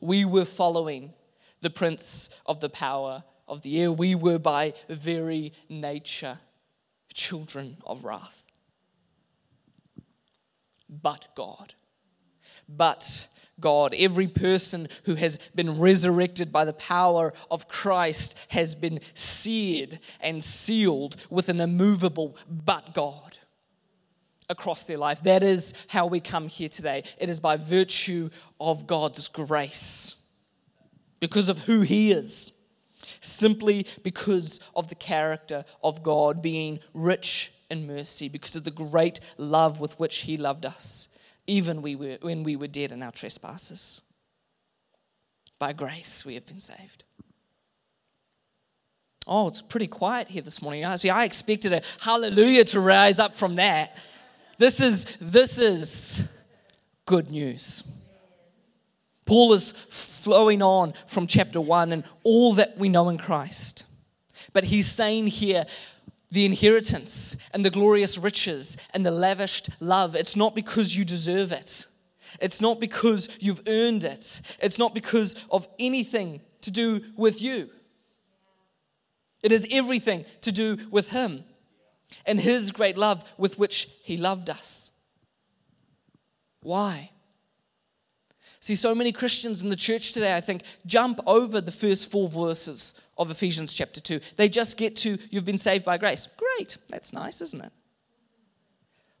We 0.00 0.24
were 0.24 0.44
following 0.44 1.14
the 1.60 1.70
prince 1.70 2.42
of 2.46 2.60
the 2.60 2.68
power 2.68 3.24
of 3.48 3.62
the 3.62 3.80
air. 3.80 3.92
We 3.92 4.14
were 4.14 4.38
by 4.38 4.74
very 4.88 5.52
nature 5.68 6.38
children 7.12 7.76
of 7.86 8.04
wrath. 8.04 8.44
But 10.88 11.28
God 11.34 11.74
but 12.76 13.28
God. 13.60 13.94
Every 13.98 14.26
person 14.26 14.86
who 15.04 15.14
has 15.16 15.48
been 15.54 15.78
resurrected 15.78 16.52
by 16.52 16.64
the 16.64 16.72
power 16.72 17.32
of 17.50 17.68
Christ 17.68 18.52
has 18.52 18.74
been 18.74 19.00
seared 19.14 19.98
and 20.20 20.42
sealed 20.42 21.16
with 21.30 21.48
an 21.48 21.60
immovable 21.60 22.36
but 22.48 22.94
God 22.94 23.38
across 24.50 24.84
their 24.84 24.98
life. 24.98 25.22
That 25.22 25.42
is 25.42 25.86
how 25.88 26.06
we 26.06 26.20
come 26.20 26.48
here 26.48 26.68
today. 26.68 27.04
It 27.18 27.30
is 27.30 27.40
by 27.40 27.56
virtue 27.56 28.28
of 28.60 28.86
God's 28.86 29.28
grace, 29.28 30.38
because 31.20 31.48
of 31.48 31.64
who 31.64 31.80
He 31.80 32.12
is. 32.12 32.56
Simply 33.22 33.86
because 34.02 34.60
of 34.74 34.88
the 34.88 34.94
character 34.94 35.64
of 35.82 36.02
God 36.02 36.42
being 36.42 36.80
rich 36.94 37.52
in 37.70 37.86
mercy, 37.86 38.28
because 38.28 38.56
of 38.56 38.64
the 38.64 38.70
great 38.70 39.20
love 39.36 39.78
with 39.80 39.98
which 39.98 40.18
He 40.18 40.36
loved 40.36 40.64
us 40.66 41.18
even 41.50 41.82
we 41.82 41.96
were, 41.96 42.18
when 42.22 42.42
we 42.42 42.56
were 42.56 42.68
dead 42.68 42.92
in 42.92 43.02
our 43.02 43.10
trespasses. 43.10 44.02
By 45.58 45.72
grace, 45.72 46.24
we 46.24 46.34
have 46.34 46.46
been 46.46 46.60
saved. 46.60 47.04
Oh, 49.26 49.48
it's 49.48 49.60
pretty 49.60 49.86
quiet 49.86 50.28
here 50.28 50.42
this 50.42 50.62
morning. 50.62 50.84
See, 50.96 51.10
I 51.10 51.24
expected 51.24 51.72
a 51.72 51.82
hallelujah 52.00 52.64
to 52.64 52.80
rise 52.80 53.18
up 53.18 53.34
from 53.34 53.56
that. 53.56 53.96
This 54.60 54.82
is, 54.82 55.16
this 55.16 55.58
is 55.58 56.46
good 57.06 57.30
news. 57.30 58.06
Paul 59.24 59.54
is 59.54 59.72
flowing 59.72 60.60
on 60.60 60.92
from 61.06 61.26
chapter 61.26 61.62
1 61.62 61.92
and 61.92 62.04
all 62.24 62.52
that 62.52 62.76
we 62.76 62.90
know 62.90 63.08
in 63.08 63.16
Christ. 63.16 63.86
But 64.52 64.64
he's 64.64 64.86
saying 64.86 65.28
here, 65.28 65.64
the 66.30 66.44
inheritance 66.44 67.48
and 67.54 67.64
the 67.64 67.70
glorious 67.70 68.18
riches 68.18 68.86
and 68.92 69.04
the 69.04 69.10
lavished 69.10 69.80
love. 69.80 70.14
It's 70.14 70.36
not 70.36 70.54
because 70.54 70.94
you 70.94 71.06
deserve 71.06 71.52
it. 71.52 71.86
It's 72.38 72.60
not 72.60 72.80
because 72.80 73.38
you've 73.40 73.62
earned 73.66 74.04
it. 74.04 74.58
It's 74.62 74.78
not 74.78 74.92
because 74.92 75.46
of 75.50 75.66
anything 75.78 76.42
to 76.60 76.70
do 76.70 77.00
with 77.16 77.40
you. 77.40 77.70
It 79.42 79.52
is 79.52 79.66
everything 79.72 80.26
to 80.42 80.52
do 80.52 80.76
with 80.90 81.12
Him 81.12 81.44
and 82.26 82.40
His 82.40 82.72
great 82.72 82.96
love 82.96 83.32
with 83.38 83.58
which 83.58 84.00
He 84.04 84.16
loved 84.16 84.50
us. 84.50 85.06
Why? 86.62 87.10
See, 88.60 88.74
so 88.74 88.94
many 88.94 89.10
Christians 89.10 89.62
in 89.62 89.70
the 89.70 89.76
church 89.76 90.12
today, 90.12 90.36
I 90.36 90.42
think, 90.42 90.62
jump 90.84 91.18
over 91.26 91.62
the 91.62 91.70
first 91.70 92.12
four 92.12 92.28
verses 92.28 93.10
of 93.16 93.30
Ephesians 93.30 93.72
chapter 93.72 94.02
2. 94.02 94.20
They 94.36 94.50
just 94.50 94.78
get 94.78 94.96
to, 94.96 95.16
you've 95.30 95.46
been 95.46 95.56
saved 95.56 95.86
by 95.86 95.96
grace. 95.96 96.26
Great, 96.26 96.76
that's 96.90 97.14
nice, 97.14 97.40
isn't 97.40 97.64
it? 97.64 97.72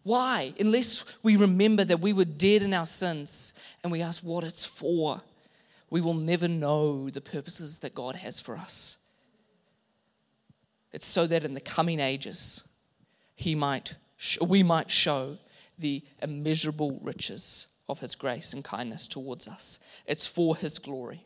Why? 0.02 0.52
Unless 0.60 1.24
we 1.24 1.36
remember 1.36 1.84
that 1.84 2.00
we 2.00 2.12
were 2.12 2.26
dead 2.26 2.60
in 2.60 2.74
our 2.74 2.86
sins 2.86 3.54
and 3.82 3.90
we 3.90 4.02
ask 4.02 4.22
what 4.22 4.44
it's 4.44 4.66
for, 4.66 5.20
we 5.88 6.02
will 6.02 6.14
never 6.14 6.46
know 6.48 7.08
the 7.08 7.20
purposes 7.20 7.80
that 7.80 7.94
God 7.94 8.16
has 8.16 8.40
for 8.40 8.56
us. 8.56 9.14
It's 10.92 11.06
so 11.06 11.26
that 11.26 11.44
in 11.44 11.54
the 11.54 11.60
coming 11.60 12.00
ages, 12.00 12.69
he 13.40 13.54
might, 13.54 13.94
we 14.46 14.62
might 14.62 14.90
show 14.90 15.38
the 15.78 16.02
immeasurable 16.22 17.00
riches 17.02 17.80
of 17.88 18.00
his 18.00 18.14
grace 18.14 18.52
and 18.52 18.62
kindness 18.62 19.08
towards 19.08 19.48
us. 19.48 20.02
It's 20.06 20.26
for 20.26 20.56
his 20.56 20.78
glory. 20.78 21.24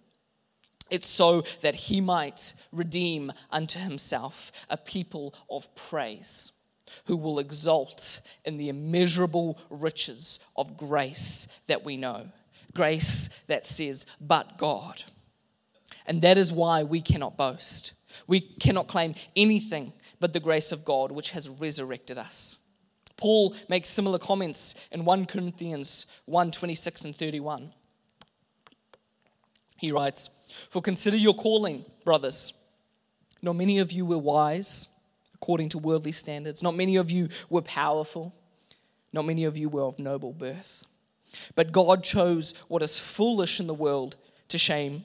It's 0.91 1.09
so 1.09 1.41
that 1.63 1.75
he 1.75 2.01
might 2.01 2.53
redeem 2.73 3.33
unto 3.51 3.81
himself 3.81 4.53
a 4.71 4.77
people 4.77 5.35
of 5.51 5.75
praise 5.75 6.53
who 7.07 7.17
will 7.17 7.41
exult 7.41 8.21
in 8.45 8.59
the 8.59 8.69
immeasurable 8.69 9.59
riches 9.69 10.49
of 10.57 10.77
grace 10.77 11.65
that 11.67 11.85
we 11.85 11.97
know. 11.97 12.29
Grace 12.75 13.45
that 13.47 13.65
says, 13.65 14.07
but 14.21 14.57
God. 14.57 15.03
And 16.07 16.23
that 16.23 16.39
is 16.39 16.53
why 16.53 16.85
we 16.85 17.01
cannot 17.01 17.37
boast. 17.37 18.23
We 18.29 18.41
cannot 18.41 18.87
claim 18.87 19.17
anything 19.35 19.93
but 20.25 20.33
the 20.33 20.41
grace 20.41 20.73
of 20.73 20.87
God 20.87 21.13
which 21.13 21.33
has 21.33 21.51
resurrected 21.51 22.17
us. 22.17 22.79
Paul 23.19 23.55
makes 23.69 23.91
similar 23.91 24.19
comments 24.19 24.89
in 24.91 25.05
1 25.05 25.27
Corinthians 25.27 26.23
1 26.25 26.51
26 26.51 27.05
and 27.05 27.15
31. 27.15 27.71
He 29.77 29.93
writes, 29.93 30.67
For 30.71 30.81
consider 30.81 31.19
your 31.19 31.35
calling, 31.35 31.85
brothers. 32.07 32.75
Not 33.43 33.57
many 33.57 33.81
of 33.81 33.93
you 33.93 34.07
were 34.07 34.17
wise 34.17 35.13
according 35.35 35.69
to 35.69 35.79
worldly 35.79 36.13
standards, 36.13 36.63
not 36.63 36.75
many 36.75 36.97
of 36.97 37.11
you 37.11 37.29
were 37.51 37.61
powerful, 37.61 38.35
not 39.13 39.27
many 39.27 39.45
of 39.45 39.59
you 39.59 39.69
were 39.69 39.83
of 39.83 39.99
noble 39.99 40.33
birth. 40.33 40.87
But 41.55 41.71
God 41.71 42.03
chose 42.03 42.65
what 42.69 42.81
is 42.81 42.99
foolish 42.99 43.61
in 43.61 43.67
the 43.67 43.75
world 43.75 44.17
to 44.49 44.57
shame 44.57 45.05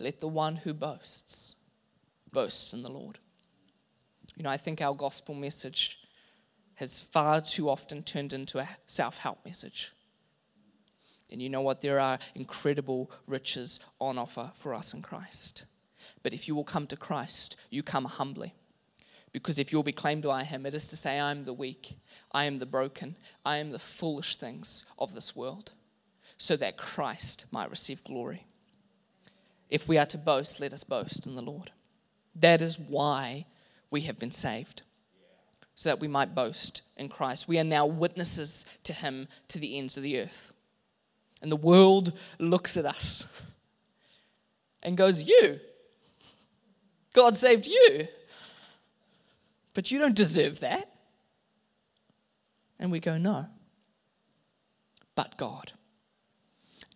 let 0.00 0.20
the 0.20 0.28
one 0.28 0.56
who 0.56 0.74
boasts 0.74 1.56
boast 2.32 2.74
in 2.74 2.82
the 2.82 2.90
Lord. 2.90 3.18
You 4.36 4.44
know, 4.44 4.50
I 4.50 4.56
think 4.56 4.80
our 4.80 4.94
gospel 4.94 5.34
message 5.34 5.98
has 6.76 7.02
far 7.02 7.40
too 7.40 7.68
often 7.68 8.02
turned 8.02 8.32
into 8.32 8.58
a 8.58 8.68
self 8.86 9.18
help 9.18 9.44
message. 9.44 9.92
And 11.32 11.42
you 11.42 11.48
know 11.48 11.60
what? 11.60 11.80
There 11.80 12.00
are 12.00 12.18
incredible 12.34 13.10
riches 13.26 13.80
on 14.00 14.16
offer 14.16 14.50
for 14.54 14.74
us 14.74 14.94
in 14.94 15.02
Christ. 15.02 15.64
But 16.22 16.32
if 16.32 16.48
you 16.48 16.54
will 16.54 16.64
come 16.64 16.86
to 16.86 16.96
Christ, 16.96 17.66
you 17.70 17.82
come 17.82 18.04
humbly. 18.06 18.54
Because 19.32 19.58
if 19.58 19.72
you'll 19.72 19.82
be 19.82 19.92
claimed 19.92 20.22
by 20.22 20.44
Him, 20.44 20.64
it 20.64 20.72
is 20.72 20.88
to 20.88 20.96
say, 20.96 21.20
I 21.20 21.30
am 21.30 21.44
the 21.44 21.52
weak, 21.52 21.98
I 22.32 22.44
am 22.44 22.56
the 22.56 22.66
broken, 22.66 23.16
I 23.44 23.58
am 23.58 23.70
the 23.70 23.78
foolish 23.78 24.36
things 24.36 24.90
of 24.98 25.14
this 25.14 25.36
world, 25.36 25.72
so 26.38 26.56
that 26.56 26.78
Christ 26.78 27.52
might 27.52 27.70
receive 27.70 28.02
glory. 28.04 28.44
If 29.70 29.88
we 29.88 29.98
are 29.98 30.06
to 30.06 30.18
boast, 30.18 30.60
let 30.60 30.72
us 30.72 30.84
boast 30.84 31.26
in 31.26 31.36
the 31.36 31.44
Lord. 31.44 31.70
That 32.34 32.60
is 32.60 32.78
why 32.78 33.46
we 33.90 34.02
have 34.02 34.18
been 34.18 34.30
saved, 34.30 34.82
so 35.74 35.88
that 35.90 36.00
we 36.00 36.08
might 36.08 36.34
boast 36.34 36.98
in 36.98 37.08
Christ. 37.08 37.48
We 37.48 37.58
are 37.58 37.64
now 37.64 37.86
witnesses 37.86 38.80
to 38.84 38.92
Him 38.92 39.28
to 39.48 39.58
the 39.58 39.76
ends 39.78 39.96
of 39.96 40.02
the 40.02 40.20
earth. 40.20 40.54
And 41.42 41.52
the 41.52 41.56
world 41.56 42.18
looks 42.38 42.76
at 42.76 42.84
us 42.84 43.60
and 44.82 44.96
goes, 44.96 45.28
You, 45.28 45.60
God 47.12 47.36
saved 47.36 47.66
you, 47.66 48.08
but 49.74 49.90
you 49.90 49.98
don't 49.98 50.16
deserve 50.16 50.60
that. 50.60 50.90
And 52.78 52.90
we 52.90 53.00
go, 53.00 53.18
No, 53.18 53.46
but 55.14 55.36
God. 55.36 55.72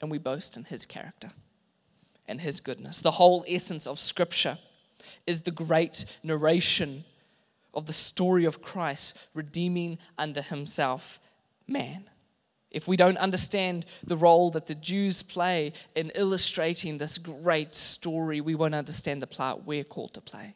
And 0.00 0.10
we 0.10 0.18
boast 0.18 0.56
in 0.56 0.64
His 0.64 0.84
character 0.84 1.30
and 2.26 2.40
his 2.40 2.60
goodness. 2.60 3.02
The 3.02 3.12
whole 3.12 3.44
essence 3.48 3.86
of 3.86 3.98
Scripture 3.98 4.56
is 5.26 5.42
the 5.42 5.50
great 5.50 6.18
narration 6.24 7.04
of 7.74 7.86
the 7.86 7.92
story 7.92 8.44
of 8.44 8.62
Christ 8.62 9.28
redeeming 9.34 9.98
under 10.18 10.42
himself 10.42 11.18
man. 11.66 12.04
If 12.70 12.88
we 12.88 12.96
don't 12.96 13.18
understand 13.18 13.84
the 14.04 14.16
role 14.16 14.50
that 14.50 14.66
the 14.66 14.74
Jews 14.74 15.22
play 15.22 15.74
in 15.94 16.10
illustrating 16.14 16.96
this 16.96 17.18
great 17.18 17.74
story, 17.74 18.40
we 18.40 18.54
won't 18.54 18.74
understand 18.74 19.20
the 19.20 19.26
part 19.26 19.66
we're 19.66 19.84
called 19.84 20.14
to 20.14 20.22
play. 20.22 20.54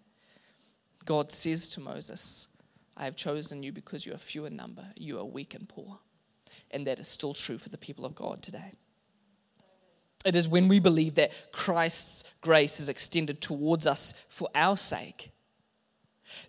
God 1.05 1.31
says 1.31 1.69
to 1.71 1.81
Moses, 1.81 2.63
I 2.97 3.05
have 3.05 3.17
chosen 3.17 3.63
you 3.63 3.71
because 3.71 4.07
you 4.07 4.15
are 4.15 4.19
few 4.19 4.47
in 4.47 4.57
number, 4.57 4.85
you 4.97 5.19
are 5.19 5.25
weak 5.25 5.55
and 5.55 5.69
poor. 5.69 5.99
And 6.71 6.87
that 6.87 6.99
is 6.99 7.07
still 7.07 7.35
true 7.35 7.59
for 7.59 7.69
the 7.69 7.79
people 7.79 8.07
of 8.07 8.15
God 8.15 8.43
today. 8.43 8.73
It 10.27 10.35
is 10.35 10.49
when 10.49 10.67
we 10.67 10.81
believe 10.81 11.15
that 11.15 11.53
Christ's 11.53 12.41
grace 12.41 12.81
is 12.81 12.89
extended 12.89 13.41
towards 13.41 13.87
us 13.87 14.29
for 14.33 14.49
our 14.57 14.77
sake 14.77 15.31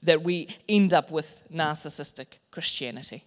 that 0.01 0.24
we 0.24 0.50
end 0.67 0.93
up 0.93 1.12
with 1.12 1.48
narcissistic 1.53 2.39
Christianity, 2.50 3.24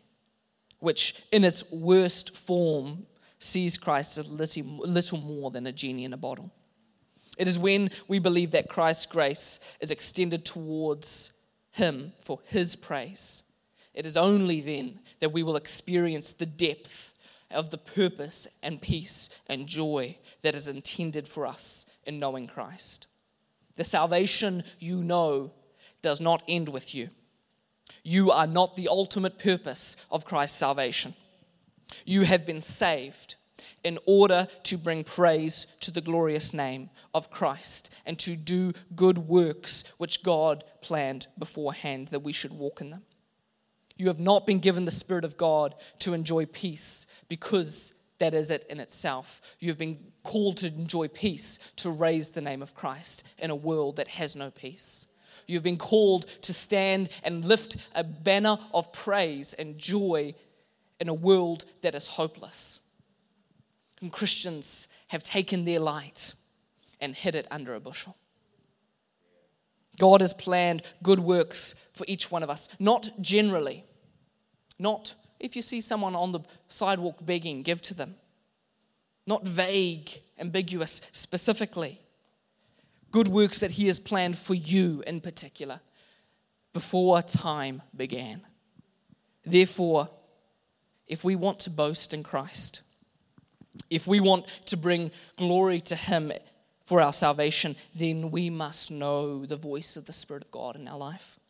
which 0.81 1.23
in 1.31 1.45
its 1.45 1.71
worst 1.71 2.37
form 2.37 3.07
sees 3.39 3.79
Christ 3.79 4.19
as 4.19 4.29
little 4.29 5.19
more 5.19 5.53
than 5.53 5.69
a 5.69 5.73
genie 5.73 6.05
in 6.05 6.13
a 6.13 6.19
bottle. 6.19 6.51
It 7.39 7.47
is 7.47 7.59
when 7.59 7.89
we 8.09 8.19
believe 8.19 8.51
that 8.51 8.69
Christ's 8.69 9.07
grace 9.07 9.77
is 9.81 9.93
extended 9.93 10.45
towards 10.45 11.55
Him 11.73 12.13
for 12.19 12.41
His 12.49 12.75
praise. 12.75 13.57
It 13.95 14.05
is 14.05 14.17
only 14.17 14.61
then 14.61 14.99
that 15.21 15.33
we 15.33 15.45
will 15.45 15.57
experience 15.57 16.33
the 16.33 16.47
depth 16.47 17.10
of 17.51 17.71
the 17.71 17.79
purpose 17.79 18.59
and 18.63 18.81
peace 18.81 19.45
and 19.49 19.67
joy 19.67 20.17
that 20.43 20.55
is 20.55 20.69
intended 20.69 21.27
for 21.27 21.47
us 21.47 22.03
in 22.07 22.19
knowing 22.19 22.47
Christ. 22.47 23.09
The 23.77 23.85
salvation 23.85 24.63
you 24.79 25.03
know 25.03 25.53
does 26.03 26.21
not 26.21 26.43
end 26.49 26.69
with 26.69 26.95
you. 26.95 27.09
You 28.03 28.31
are 28.31 28.47
not 28.47 28.77
the 28.77 28.89
ultimate 28.89 29.39
purpose 29.39 30.07
of 30.11 30.25
Christ's 30.25 30.59
salvation. 30.59 31.15
You 32.05 32.23
have 32.23 32.47
been 32.47 32.63
saved 32.63 33.37
in 33.85 33.99
order 34.07 34.47
to 34.65 34.79
bring 34.79 35.05
praise 35.05 35.79
to 35.81 35.91
the 35.91 36.01
glorious 36.01 36.55
name 36.55 36.91
of 37.15 37.31
Christ 37.31 38.01
and 38.07 38.19
to 38.21 38.37
do 38.37 38.73
good 38.95 39.19
works 39.19 39.95
which 39.99 40.23
God 40.23 40.65
planned 40.83 41.27
beforehand 41.39 42.09
that 42.09 42.21
we 42.21 42.33
should 42.33 42.53
walk 42.53 42.81
in 42.81 42.91
them. 42.91 43.03
You 44.01 44.07
have 44.07 44.19
not 44.19 44.47
been 44.47 44.61
given 44.61 44.87
the 44.87 44.91
Spirit 44.91 45.27
of 45.27 45.37
God 45.37 45.75
to 45.99 46.15
enjoy 46.15 46.47
peace 46.47 47.23
because 47.29 48.03
that 48.19 48.33
is 48.33 48.51
it 48.51 48.65
in 48.71 48.81
itself. 48.81 49.57
You 49.61 49.69
have 49.69 49.77
been 49.77 49.99
called 50.23 50.57
to 50.59 50.69
enjoy 50.69 51.09
peace, 51.09 51.75
to 51.77 51.91
raise 51.91 52.31
the 52.31 52.41
name 52.41 52.63
of 52.63 52.75
Christ 52.75 53.39
in 53.43 53.51
a 53.51 53.55
world 53.55 53.97
that 53.97 54.09
has 54.09 54.37
no 54.37 54.51
peace. 54.51 55.19
You've 55.47 55.63
been 55.63 55.77
called 55.77 56.23
to 56.23 56.55
stand 56.55 57.11
and 57.25 57.45
lift 57.45 57.91
a 57.95 58.03
banner 58.03 58.57
of 58.73 58.91
praise 58.95 59.53
and 59.53 59.77
joy 59.77 60.35
in 60.99 61.11
a 61.11 61.15
world 61.15 61.67
that 61.83 61.95
is 61.95 62.09
hopeless. 62.09 63.03
And 64.01 64.11
Christians 64.11 65.05
have 65.09 65.23
taken 65.23 65.67
their 65.67 65.81
light 65.81 66.33
and 67.03 67.15
hid 67.15 67.35
it 67.35 67.47
under 67.51 67.75
a 67.75 67.81
bushel. 67.81 68.17
God 69.99 70.23
has 70.23 70.33
planned 70.33 70.91
good 71.03 71.21
works 71.21 71.93
for 71.95 72.07
each 72.09 72.31
one 72.31 72.43
of 72.43 72.49
us, 72.49 72.81
not 72.81 73.11
generally, 73.21 73.85
not 74.81 75.15
if 75.39 75.57
you 75.57 75.63
see 75.63 75.81
someone 75.81 76.15
on 76.15 76.33
the 76.33 76.41
sidewalk 76.69 77.25
begging, 77.25 77.63
give 77.63 77.81
to 77.83 77.95
them, 77.95 78.15
not 79.27 79.47
vague, 79.47 80.11
ambiguous, 80.39 80.93
specifically. 81.13 81.99
Good 83.11 83.29
works 83.29 83.61
that 83.61 83.73
He 83.73 83.87
has 83.87 83.99
planned 83.99 84.37
for 84.37 84.55
you 84.55 85.03
in 85.07 85.21
particular 85.21 85.81
before 86.73 87.23
time 87.23 87.83
began. 87.97 88.43
Therefore, 89.45 90.09
if 91.07 91.25
we 91.25 91.35
want 91.37 91.59
to 91.61 91.71
boast 91.71 92.13
in 92.15 92.23
Christ, 92.23 92.83
if 93.89 94.07
we 94.07 94.21
want 94.21 94.47
to 94.67 94.77
bring 94.77 95.11
glory 95.37 95.81
to 95.81 95.97
Him 95.97 96.33
for 96.83 97.01
our 97.01 97.13
salvation, 97.13 97.77
then 97.95 98.31
we 98.31 98.51
must 98.51 98.91
know 98.91 99.45
the 99.47 99.57
voice 99.57 99.97
of 99.97 100.07
the 100.07 100.13
Spirit 100.13 100.45
of 100.45 100.51
God 100.51 100.77
in 100.77 100.87
our 100.87 100.99
life 100.99 101.41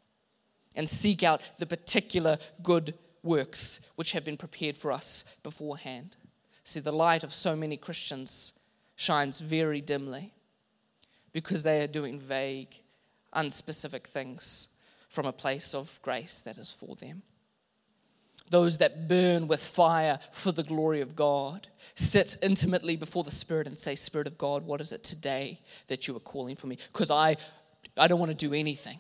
and 0.77 0.89
seek 0.89 1.23
out 1.23 1.43
the 1.59 1.67
particular 1.67 2.39
good 2.63 2.95
works 3.23 3.93
which 3.97 4.13
have 4.13 4.25
been 4.25 4.37
prepared 4.37 4.77
for 4.77 4.93
us 4.93 5.41
beforehand. 5.43 6.17
See, 6.65 6.81
the 6.81 6.93
light 6.93 7.25
of 7.25 7.33
so 7.33 7.57
many 7.57 7.77
Christians 7.77 8.69
shines 8.97 9.41
very 9.41 9.81
dimly 9.81 10.33
because 11.33 11.63
they 11.63 11.83
are 11.83 11.87
doing 11.87 12.19
vague, 12.19 12.75
unspecific 13.35 14.07
things 14.07 14.85
from 15.09 15.27
a 15.27 15.33
place 15.33 15.75
of 15.75 15.99
grace 16.03 16.43
that 16.43 16.59
is 16.59 16.73
for 16.73 16.95
them 16.97 17.23
those 18.51 18.79
that 18.79 19.09
burn 19.09 19.49
with 19.49 19.63
fire 19.63 20.19
for 20.33 20.53
the 20.53 20.65
glory 20.65 21.01
of 21.01 21.17
God. 21.17 21.69
Sit 21.95 22.37
intimately 22.43 22.97
before 22.97 23.23
the 23.23 23.31
Spirit 23.31 23.67
and 23.67 23.79
say, 23.79 23.95
Spirit 23.95 24.27
of 24.27 24.37
God, 24.37 24.67
what 24.67 24.81
is 24.81 24.93
it 24.93 25.05
today 25.05 25.61
that 25.87 26.07
you 26.07 26.17
are 26.17 26.21
calling 26.21 26.57
for 26.57 26.67
me? 26.67 26.77
Because 26.93 27.11
I, 27.11 27.37
I 27.97 28.09
don't 28.09 28.19
want 28.19 28.33
to 28.33 28.37
do 28.37 28.53
anything 28.53 28.99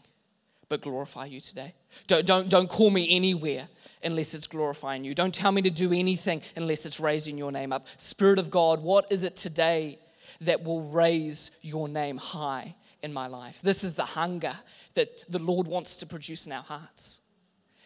but 0.70 0.80
glorify 0.80 1.26
you 1.26 1.40
today. 1.40 1.74
Don't, 2.06 2.24
don't, 2.24 2.48
don't 2.48 2.70
call 2.70 2.88
me 2.88 3.14
anywhere 3.14 3.68
unless 4.02 4.32
it's 4.32 4.46
glorifying 4.46 5.04
you. 5.04 5.12
Don't 5.12 5.34
tell 5.34 5.52
me 5.52 5.60
to 5.60 5.70
do 5.70 5.92
anything 5.92 6.40
unless 6.56 6.86
it's 6.86 6.98
raising 6.98 7.36
your 7.36 7.52
name 7.52 7.72
up. 7.72 7.86
Spirit 7.98 8.38
of 8.38 8.50
God, 8.50 8.82
what 8.82 9.10
is 9.10 9.24
it 9.24 9.36
today 9.36 9.98
that 10.40 10.64
will 10.64 10.80
raise 10.92 11.60
your 11.62 11.88
name 11.88 12.16
high 12.16 12.74
in 13.02 13.12
my 13.12 13.26
life? 13.26 13.60
This 13.60 13.84
is 13.84 13.96
the 13.96 14.04
hunger 14.04 14.54
that 14.94 15.30
the 15.30 15.40
Lord 15.40 15.66
wants 15.66 15.96
to 15.98 16.06
produce 16.06 16.46
in 16.46 16.52
our 16.52 16.62
hearts 16.62 17.26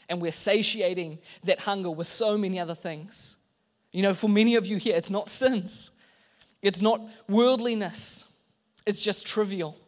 and 0.09 0.21
we're 0.21 0.33
satiating 0.33 1.19
that 1.45 1.61
hunger 1.61 1.91
with 1.91 2.07
so 2.07 2.37
many 2.37 2.59
other 2.59 2.75
things. 2.75 3.53
You 3.93 4.03
know, 4.03 4.15
for 4.15 4.29
many 4.29 4.57
of 4.57 4.67
you 4.67 4.77
here, 4.77 4.95
it's 4.97 5.11
not 5.11 5.29
sins, 5.29 6.05
it's 6.63 6.83
not 6.83 7.01
worldliness, 7.29 8.53
it's 8.87 9.03
just 9.03 9.27
trivial. 9.27 9.79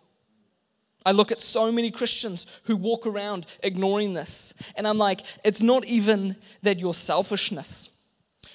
I 1.07 1.13
look 1.13 1.31
at 1.31 1.41
so 1.41 1.71
many 1.71 1.93
Christians 1.93 2.63
who 2.67 2.77
walk 2.77 3.07
around 3.07 3.57
ignoring 3.63 4.13
this, 4.13 4.73
and 4.77 4.89
I'm 4.89 4.99
like, 4.99 5.21
it's 5.45 5.63
not 5.63 5.87
even 5.87 6.37
that 6.63 6.81
your 6.81 6.95
selfishness 6.95 8.13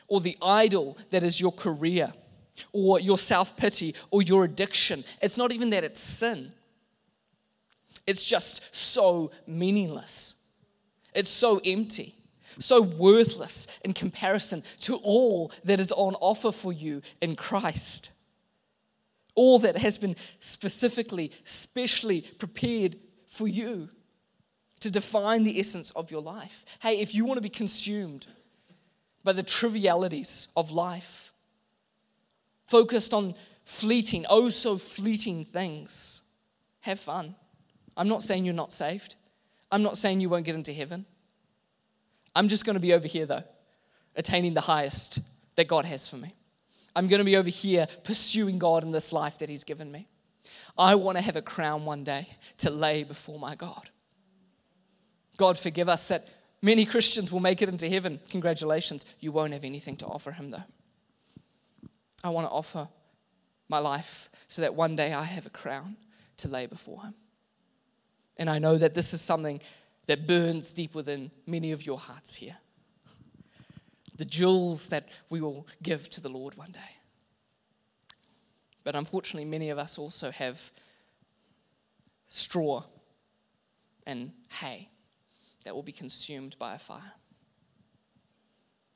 or 0.09 0.19
the 0.19 0.37
idol 0.41 0.97
that 1.11 1.23
is 1.23 1.39
your 1.39 1.53
career 1.53 2.11
or 2.73 2.99
your 2.99 3.17
self 3.17 3.55
pity 3.57 3.95
or 4.11 4.21
your 4.21 4.43
addiction. 4.43 5.05
It's 5.21 5.37
not 5.37 5.53
even 5.53 5.69
that 5.69 5.85
it's 5.85 6.01
sin. 6.01 6.51
It's 8.05 8.25
just 8.25 8.75
so 8.75 9.31
meaningless. 9.47 10.61
It's 11.13 11.29
so 11.29 11.61
empty, 11.65 12.13
so 12.59 12.81
worthless 12.81 13.79
in 13.85 13.93
comparison 13.93 14.63
to 14.81 14.99
all 15.03 15.53
that 15.63 15.79
is 15.79 15.93
on 15.93 16.15
offer 16.15 16.51
for 16.51 16.73
you 16.73 17.01
in 17.21 17.37
Christ. 17.37 18.20
All 19.35 19.59
that 19.59 19.77
has 19.77 19.97
been 19.97 20.15
specifically, 20.39 21.31
specially 21.43 22.21
prepared 22.39 22.97
for 23.27 23.47
you 23.47 23.89
to 24.81 24.91
define 24.91 25.43
the 25.43 25.59
essence 25.59 25.91
of 25.91 26.11
your 26.11 26.21
life. 26.21 26.77
Hey, 26.81 26.99
if 26.99 27.15
you 27.15 27.25
want 27.25 27.37
to 27.37 27.41
be 27.41 27.49
consumed 27.49 28.27
by 29.23 29.31
the 29.31 29.43
trivialities 29.43 30.51
of 30.57 30.71
life, 30.71 31.31
focused 32.65 33.13
on 33.13 33.35
fleeting, 33.63 34.25
oh 34.29 34.49
so 34.49 34.75
fleeting 34.75 35.43
things, 35.45 36.35
have 36.81 36.99
fun. 36.99 37.35
I'm 37.95 38.07
not 38.07 38.23
saying 38.23 38.45
you're 38.45 38.53
not 38.53 38.73
saved. 38.73 39.15
I'm 39.71 39.83
not 39.83 39.97
saying 39.97 40.19
you 40.19 40.29
won't 40.29 40.45
get 40.45 40.55
into 40.55 40.73
heaven. 40.73 41.05
I'm 42.35 42.47
just 42.47 42.65
going 42.65 42.75
to 42.75 42.81
be 42.81 42.93
over 42.93 43.07
here, 43.07 43.25
though, 43.25 43.43
attaining 44.15 44.53
the 44.53 44.61
highest 44.61 45.55
that 45.55 45.67
God 45.67 45.85
has 45.85 46.09
for 46.09 46.17
me. 46.17 46.33
I'm 46.95 47.07
going 47.07 47.19
to 47.19 47.25
be 47.25 47.37
over 47.37 47.49
here 47.49 47.87
pursuing 48.03 48.59
God 48.59 48.83
in 48.83 48.91
this 48.91 49.13
life 49.13 49.39
that 49.39 49.49
He's 49.49 49.63
given 49.63 49.91
me. 49.91 50.07
I 50.77 50.95
want 50.95 51.17
to 51.17 51.23
have 51.23 51.35
a 51.35 51.41
crown 51.41 51.85
one 51.85 52.03
day 52.03 52.27
to 52.57 52.69
lay 52.69 53.03
before 53.03 53.39
my 53.39 53.55
God. 53.55 53.89
God, 55.37 55.57
forgive 55.57 55.89
us 55.89 56.07
that 56.09 56.23
many 56.61 56.85
Christians 56.85 57.31
will 57.31 57.39
make 57.39 57.61
it 57.61 57.69
into 57.69 57.87
heaven. 57.87 58.19
Congratulations. 58.29 59.15
You 59.19 59.31
won't 59.31 59.53
have 59.53 59.63
anything 59.63 59.97
to 59.97 60.05
offer 60.05 60.31
Him, 60.31 60.49
though. 60.49 60.63
I 62.23 62.29
want 62.29 62.47
to 62.47 62.53
offer 62.53 62.87
my 63.69 63.79
life 63.79 64.29
so 64.47 64.61
that 64.61 64.75
one 64.75 64.95
day 64.95 65.13
I 65.13 65.23
have 65.23 65.45
a 65.45 65.49
crown 65.49 65.95
to 66.37 66.47
lay 66.47 66.67
before 66.67 67.01
Him. 67.01 67.13
And 68.37 68.49
I 68.49 68.59
know 68.59 68.77
that 68.77 68.93
this 68.93 69.13
is 69.13 69.21
something 69.21 69.61
that 70.07 70.27
burns 70.27 70.73
deep 70.73 70.95
within 70.95 71.31
many 71.45 71.71
of 71.71 71.85
your 71.85 71.97
hearts 71.97 72.35
here. 72.35 72.57
The 74.21 74.25
jewels 74.25 74.89
that 74.89 75.05
we 75.31 75.41
will 75.41 75.65
give 75.81 76.07
to 76.11 76.21
the 76.21 76.29
Lord 76.29 76.55
one 76.55 76.69
day. 76.71 76.95
But 78.83 78.95
unfortunately, 78.95 79.49
many 79.49 79.71
of 79.71 79.79
us 79.79 79.97
also 79.97 80.29
have 80.29 80.61
straw 82.27 82.83
and 84.05 84.31
hay 84.59 84.89
that 85.65 85.73
will 85.73 85.81
be 85.81 85.91
consumed 85.91 86.55
by 86.59 86.75
a 86.75 86.77
fire. 86.77 87.13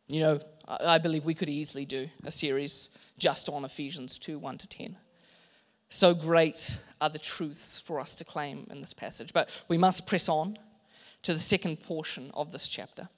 You 0.10 0.20
know, 0.20 0.40
I 0.68 1.00
believe 1.00 1.26
we 1.26 1.34
could 1.34 1.50
easily 1.50 1.86
do 1.86 2.08
a 2.24 2.30
series 2.30 3.12
just 3.18 3.50
on 3.50 3.66
Ephesians 3.66 4.20
2 4.20 4.38
1 4.38 4.60
to 4.60 4.70
10. 4.70 4.96
So 5.90 6.14
great 6.14 6.78
are 7.02 7.10
the 7.10 7.18
truths 7.18 7.80
for 7.80 8.00
us 8.00 8.14
to 8.18 8.26
claim 8.26 8.68
in 8.70 8.80
this 8.80 8.94
passage. 8.94 9.34
But 9.34 9.64
we 9.70 9.80
must 9.80 10.06
press 10.06 10.30
on 10.30 10.56
to 11.24 11.34
the 11.34 11.40
second 11.40 11.78
portion 11.82 12.30
of 12.36 12.52
this 12.52 12.70
chapter. 12.70 13.10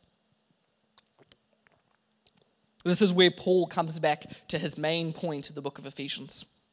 This 2.87 3.01
is 3.01 3.13
where 3.13 3.31
Paul 3.31 3.67
comes 3.67 3.99
back 3.99 4.25
to 4.47 4.57
his 4.57 4.77
main 4.77 5.11
point 5.11 5.49
of 5.49 5.55
the 5.55 5.61
book 5.61 5.77
of 5.77 5.85
Ephesians. 5.85 6.63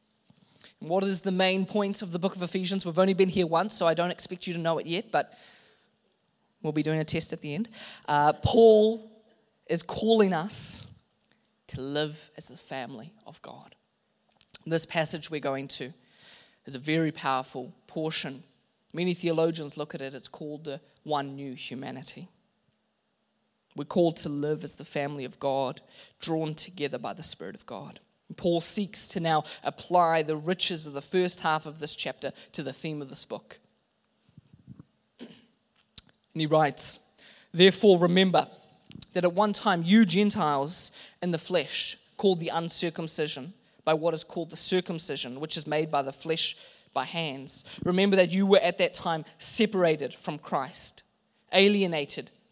And 0.79 0.89
what 0.89 1.03
is 1.03 1.21
the 1.21 1.31
main 1.31 1.65
point 1.65 2.01
of 2.01 2.11
the 2.11 2.19
book 2.19 2.35
of 2.35 2.41
Ephesians? 2.41 2.85
We've 2.85 2.97
only 2.97 3.13
been 3.13 3.29
here 3.29 3.47
once, 3.47 3.73
so 3.73 3.85
I 3.85 3.93
don't 3.93 4.11
expect 4.11 4.47
you 4.47 4.53
to 4.53 4.59
know 4.59 4.77
it 4.77 4.85
yet, 4.85 5.11
but 5.11 5.37
we'll 6.61 6.73
be 6.73 6.83
doing 6.83 6.99
a 6.99 7.03
test 7.03 7.33
at 7.33 7.41
the 7.41 7.53
end. 7.53 7.69
Uh, 8.07 8.31
Paul 8.43 9.11
is 9.67 9.83
calling 9.83 10.33
us 10.33 11.13
to 11.67 11.81
live 11.81 12.29
as 12.37 12.47
the 12.47 12.57
family 12.57 13.11
of 13.27 13.41
God. 13.41 13.75
This 14.65 14.85
passage 14.85 15.29
we're 15.29 15.41
going 15.41 15.67
to 15.67 15.89
is 16.65 16.75
a 16.75 16.79
very 16.79 17.11
powerful 17.11 17.75
portion. 17.87 18.43
Many 18.93 19.13
theologians 19.13 19.77
look 19.77 19.93
at 19.93 20.01
it, 20.01 20.13
it's 20.13 20.29
called 20.29 20.63
the 20.63 20.79
one 21.03 21.35
new 21.35 21.53
humanity. 21.53 22.27
We're 23.75 23.85
called 23.85 24.17
to 24.17 24.29
live 24.29 24.63
as 24.63 24.75
the 24.75 24.85
family 24.85 25.25
of 25.25 25.39
God, 25.39 25.81
drawn 26.19 26.53
together 26.55 26.97
by 26.97 27.13
the 27.13 27.23
Spirit 27.23 27.55
of 27.55 27.65
God. 27.65 27.99
Paul 28.37 28.61
seeks 28.61 29.07
to 29.09 29.19
now 29.19 29.43
apply 29.63 30.23
the 30.23 30.37
riches 30.37 30.87
of 30.87 30.93
the 30.93 31.01
first 31.01 31.41
half 31.41 31.65
of 31.65 31.79
this 31.79 31.95
chapter 31.95 32.31
to 32.53 32.63
the 32.63 32.73
theme 32.73 33.01
of 33.01 33.09
this 33.09 33.25
book. 33.25 33.59
And 35.19 36.41
he 36.41 36.47
writes, 36.47 37.21
Therefore, 37.53 37.97
remember 37.99 38.47
that 39.13 39.23
at 39.23 39.33
one 39.33 39.53
time 39.53 39.83
you 39.85 40.05
Gentiles 40.05 41.15
in 41.21 41.31
the 41.31 41.37
flesh, 41.37 41.97
called 42.17 42.39
the 42.39 42.49
uncircumcision, 42.49 43.53
by 43.85 43.93
what 43.93 44.13
is 44.13 44.23
called 44.23 44.49
the 44.49 44.57
circumcision, 44.57 45.39
which 45.39 45.55
is 45.55 45.67
made 45.67 45.91
by 45.91 46.01
the 46.01 46.11
flesh 46.11 46.57
by 46.93 47.05
hands. 47.05 47.79
Remember 47.85 48.15
that 48.15 48.33
you 48.33 48.45
were 48.45 48.59
at 48.59 48.79
that 48.79 48.93
time 48.93 49.23
separated 49.37 50.13
from 50.13 50.39
Christ, 50.39 51.03
alienated 51.53 52.29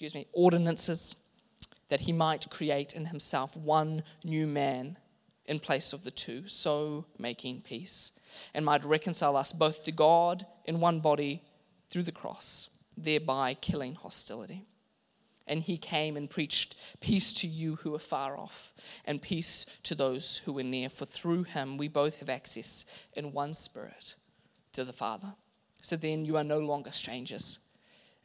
excuse 0.00 0.14
me, 0.14 0.26
ordinances 0.32 1.38
that 1.90 2.00
he 2.00 2.10
might 2.10 2.48
create 2.48 2.94
in 2.94 3.04
himself 3.04 3.54
one 3.54 4.02
new 4.24 4.46
man 4.46 4.96
in 5.44 5.58
place 5.58 5.92
of 5.92 6.04
the 6.04 6.10
two, 6.10 6.48
so 6.48 7.04
making 7.18 7.60
peace, 7.60 8.18
and 8.54 8.64
might 8.64 8.82
reconcile 8.82 9.36
us 9.36 9.52
both 9.52 9.84
to 9.84 9.92
God 9.92 10.46
in 10.64 10.80
one 10.80 11.00
body 11.00 11.42
through 11.90 12.04
the 12.04 12.12
cross, 12.12 12.86
thereby 12.96 13.52
killing 13.52 13.94
hostility 13.94 14.64
and 15.46 15.60
he 15.60 15.76
came 15.76 16.16
and 16.16 16.30
preached 16.30 17.00
peace 17.00 17.32
to 17.32 17.46
you 17.46 17.74
who 17.74 17.94
are 17.94 17.98
far 17.98 18.38
off 18.38 18.72
and 19.04 19.20
peace 19.20 19.80
to 19.82 19.96
those 19.96 20.38
who 20.38 20.56
are 20.60 20.62
near. 20.62 20.88
For 20.88 21.04
through 21.04 21.42
him 21.42 21.76
we 21.76 21.88
both 21.88 22.20
have 22.20 22.28
access 22.28 23.08
in 23.16 23.32
one 23.32 23.52
spirit 23.52 24.14
to 24.74 24.84
the 24.84 24.92
Father. 24.92 25.34
So 25.82 25.96
then 25.96 26.24
you 26.24 26.36
are 26.36 26.44
no 26.44 26.60
longer 26.60 26.92
strangers 26.92 27.69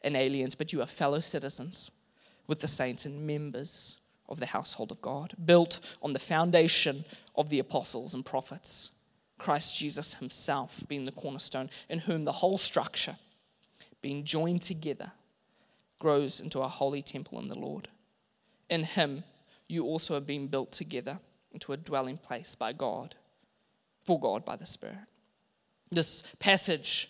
and 0.02 0.16
aliens, 0.16 0.54
but 0.54 0.72
you 0.72 0.80
are 0.82 0.86
fellow 0.86 1.20
citizens 1.20 2.12
with 2.46 2.60
the 2.60 2.68
saints 2.68 3.04
and 3.04 3.26
members 3.26 4.10
of 4.28 4.40
the 4.40 4.46
household 4.46 4.90
of 4.90 5.02
God, 5.02 5.34
built 5.44 5.96
on 6.02 6.12
the 6.12 6.18
foundation 6.18 7.04
of 7.36 7.48
the 7.48 7.58
apostles 7.58 8.14
and 8.14 8.24
prophets, 8.24 9.08
Christ 9.38 9.78
Jesus 9.78 10.18
himself 10.18 10.82
being 10.88 11.04
the 11.04 11.12
cornerstone, 11.12 11.68
in 11.88 12.00
whom 12.00 12.24
the 12.24 12.32
whole 12.32 12.58
structure, 12.58 13.16
being 14.02 14.24
joined 14.24 14.62
together, 14.62 15.12
grows 15.98 16.40
into 16.40 16.60
a 16.60 16.68
holy 16.68 17.02
temple 17.02 17.38
in 17.40 17.48
the 17.48 17.58
Lord. 17.58 17.88
In 18.68 18.84
him, 18.84 19.24
you 19.68 19.84
also 19.84 20.14
have 20.14 20.26
been 20.26 20.46
built 20.46 20.72
together 20.72 21.18
into 21.52 21.72
a 21.72 21.76
dwelling 21.76 22.18
place 22.18 22.54
by 22.54 22.72
God, 22.72 23.14
for 24.04 24.18
God 24.18 24.44
by 24.44 24.56
the 24.56 24.66
Spirit. 24.66 25.06
This 25.90 26.34
passage 26.36 27.08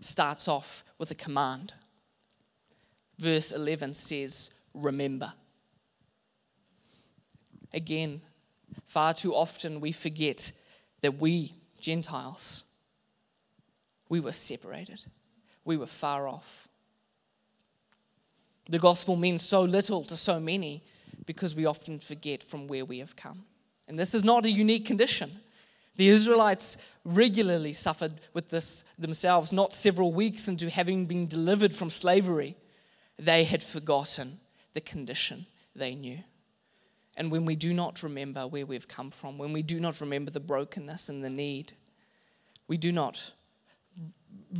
starts 0.00 0.48
off 0.48 0.82
with 0.98 1.10
a 1.10 1.14
command. 1.14 1.74
Verse 3.18 3.52
11 3.52 3.94
says, 3.94 4.68
Remember. 4.74 5.32
Again, 7.72 8.20
far 8.86 9.14
too 9.14 9.34
often 9.34 9.80
we 9.80 9.92
forget 9.92 10.52
that 11.00 11.20
we, 11.20 11.52
Gentiles, 11.80 12.80
we 14.08 14.20
were 14.20 14.32
separated, 14.32 15.04
we 15.64 15.76
were 15.76 15.86
far 15.86 16.28
off. 16.28 16.68
The 18.68 18.78
gospel 18.78 19.16
means 19.16 19.42
so 19.42 19.62
little 19.62 20.02
to 20.04 20.16
so 20.16 20.40
many 20.40 20.82
because 21.26 21.54
we 21.54 21.66
often 21.66 21.98
forget 21.98 22.42
from 22.42 22.66
where 22.66 22.84
we 22.84 22.98
have 23.00 23.16
come. 23.16 23.44
And 23.88 23.98
this 23.98 24.14
is 24.14 24.24
not 24.24 24.46
a 24.46 24.50
unique 24.50 24.86
condition. 24.86 25.30
The 25.96 26.08
Israelites 26.08 26.98
regularly 27.04 27.72
suffered 27.72 28.12
with 28.32 28.50
this 28.50 28.94
themselves, 28.96 29.52
not 29.52 29.72
several 29.72 30.12
weeks 30.12 30.48
into 30.48 30.70
having 30.70 31.06
been 31.06 31.26
delivered 31.26 31.74
from 31.74 31.90
slavery. 31.90 32.56
They 33.18 33.44
had 33.44 33.62
forgotten 33.62 34.32
the 34.72 34.80
condition 34.80 35.46
they 35.74 35.94
knew. 35.94 36.18
And 37.16 37.30
when 37.30 37.44
we 37.44 37.54
do 37.54 37.72
not 37.72 38.02
remember 38.02 38.46
where 38.46 38.66
we've 38.66 38.88
come 38.88 39.10
from, 39.10 39.38
when 39.38 39.52
we 39.52 39.62
do 39.62 39.78
not 39.78 40.00
remember 40.00 40.30
the 40.30 40.40
brokenness 40.40 41.08
and 41.08 41.22
the 41.22 41.30
need, 41.30 41.72
we 42.66 42.76
do 42.76 42.90
not 42.90 43.32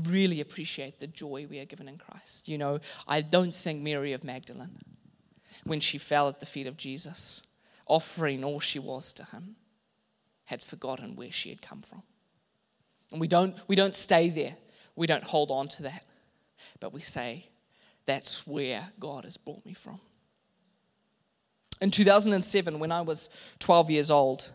really 0.09 0.41
appreciate 0.41 0.99
the 0.99 1.07
joy 1.07 1.47
we 1.49 1.59
are 1.59 1.65
given 1.65 1.89
in 1.89 1.99
Christ. 1.99 2.49
You 2.49 2.59
know, 2.59 2.79
I 3.09 3.23
don't 3.23 3.55
think 3.55 3.83
Mary 3.83 4.13
of 4.13 4.25
Magdalene, 4.25 4.77
when 5.65 5.81
she 5.81 5.99
fell 5.99 6.29
at 6.29 6.41
the 6.41 6.47
feet 6.47 6.67
of 6.67 6.77
Jesus, 6.77 7.61
offering 7.87 8.45
all 8.45 8.61
she 8.61 8.79
was 8.79 9.13
to 9.15 9.25
him, 9.25 9.57
had 10.47 10.63
forgotten 10.63 11.17
where 11.17 11.31
she 11.31 11.49
had 11.49 11.63
come 11.63 11.83
from. 11.83 12.03
And 13.11 13.21
we 13.21 13.29
don't, 13.29 13.57
we 13.69 13.77
don't 13.77 13.95
stay 13.95 14.29
there, 14.29 14.57
we 14.95 15.07
don't 15.07 15.25
hold 15.25 15.51
on 15.51 15.69
to 15.69 15.85
that, 15.85 16.05
but 16.81 16.93
we 16.93 17.01
say, 17.01 17.47
that's 18.07 18.47
where 18.47 18.89
God 18.99 19.25
has 19.25 19.37
brought 19.37 19.65
me 19.65 19.73
from. 19.73 20.01
In 21.81 21.91
2007, 21.91 22.79
when 22.79 22.93
I 22.93 23.01
was 23.01 23.55
12 23.59 23.91
years 23.91 24.11
old, 24.11 24.51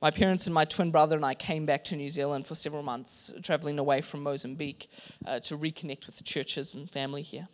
my 0.00 0.10
parents 0.10 0.46
and 0.46 0.54
my 0.54 0.64
twin 0.64 0.90
brother 0.90 1.16
and 1.16 1.24
I 1.24 1.34
came 1.34 1.66
back 1.66 1.84
to 1.84 1.96
New 1.96 2.08
Zealand 2.08 2.46
for 2.46 2.54
several 2.54 2.82
months, 2.82 3.32
traveling 3.42 3.78
away 3.78 4.00
from 4.00 4.22
Mozambique 4.22 4.88
uh, 5.26 5.40
to 5.40 5.56
reconnect 5.56 6.06
with 6.06 6.24
churches 6.24 6.74
and 6.74 6.88
family 6.88 7.22
here. 7.22 7.48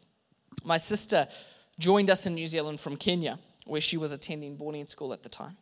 My 0.62 0.76
sister 0.76 1.26
joined 1.78 2.10
us 2.10 2.26
in 2.26 2.34
New 2.34 2.46
Zealand 2.46 2.80
from 2.80 2.96
Kenya, 2.96 3.38
where 3.66 3.80
she 3.80 3.96
was 3.96 4.12
attending 4.12 4.56
boarding 4.56 4.86
school 4.86 5.12
at 5.12 5.22
the 5.22 5.28
time. 5.28 5.56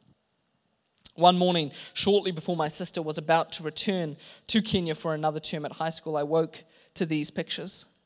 One 1.15 1.39
morning, 1.39 1.73
shortly 1.95 2.33
before 2.33 2.57
my 2.57 2.69
sister 2.69 3.01
was 3.01 3.19
about 3.19 3.53
to 3.53 3.63
return 3.63 4.17
to 4.49 4.63
Kenya 4.63 4.95
for 4.95 5.15
another 5.15 5.41
term 5.41 5.65
at 5.65 5.73
high 5.73 5.91
school, 5.91 6.17
I 6.17 6.23
woke 6.23 6.65
to 6.95 7.07
these 7.07 7.31
pictures. 7.31 8.02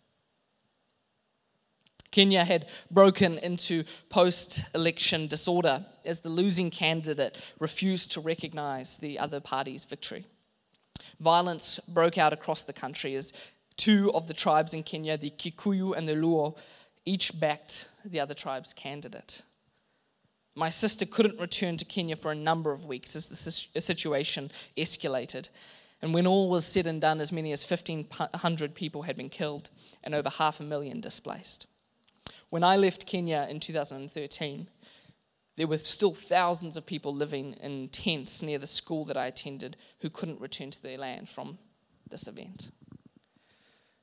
Kenya 2.17 2.47
had 2.47 2.65
broken 2.91 3.37
into 3.37 3.85
post 4.09 4.75
election 4.75 5.27
disorder 5.27 5.85
as 6.07 6.23
the 6.23 6.31
losing 6.31 6.71
candidate 6.71 7.37
refused 7.61 8.11
to 8.13 8.23
recognize 8.23 8.97
the 8.97 9.19
other 9.19 9.39
party's 9.39 9.85
victory. 9.85 10.25
Violence 11.21 11.79
broke 11.93 12.17
out 12.17 12.33
across 12.33 12.65
the 12.65 12.73
country 12.73 13.15
as 13.17 13.51
two 13.77 14.11
of 14.15 14.29
the 14.29 14.33
tribes 14.33 14.73
in 14.73 14.83
Kenya, 14.83 15.19
the 15.19 15.29
Kikuyu 15.29 15.95
and 15.95 16.09
the 16.09 16.15
Luo, 16.15 16.59
each 17.05 17.39
backed 17.39 17.87
the 18.03 18.19
other 18.19 18.33
tribe's 18.33 18.73
candidate. 18.73 19.43
My 20.55 20.71
sister 20.71 21.05
couldn't 21.05 21.39
return 21.39 21.77
to 21.77 21.85
Kenya 21.85 22.17
for 22.17 22.33
a 22.33 22.35
number 22.51 22.73
of 22.73 22.87
weeks 22.87 23.15
as 23.15 23.29
the 23.29 23.81
situation 23.83 24.49
escalated. 24.75 25.51
And 26.01 26.15
when 26.15 26.27
all 26.27 26.49
was 26.49 26.65
said 26.65 26.87
and 26.87 26.99
done, 26.99 27.21
as 27.21 27.31
many 27.31 27.53
as 27.53 27.71
1,500 27.71 28.75
people 28.75 29.03
had 29.03 29.19
been 29.19 29.29
killed 29.29 29.69
and 30.03 30.15
over 30.15 30.31
half 30.31 30.61
a 30.61 30.63
million 30.63 31.03
displaced. 31.03 31.75
When 32.51 32.63
I 32.63 32.77
left 32.77 33.07
Kenya 33.07 33.47
in 33.51 33.61
2013, 33.61 34.67
there 35.57 35.67
were 35.67 35.79
still 35.79 36.11
thousands 36.11 36.77
of 36.77 36.87
people 36.87 37.15
living 37.15 37.55
in 37.55 37.89
tents 37.89 38.43
near 38.43 38.59
the 38.59 38.67
school 38.67 39.05
that 39.07 39.17
I 39.17 39.27
attended 39.27 39.77
who 40.01 40.11
couldn't 40.11 40.41
return 40.41 40.71
to 40.71 40.83
their 40.83 40.99
land 40.99 41.29
from 41.29 41.59
this 42.09 42.29
event. 42.29 42.71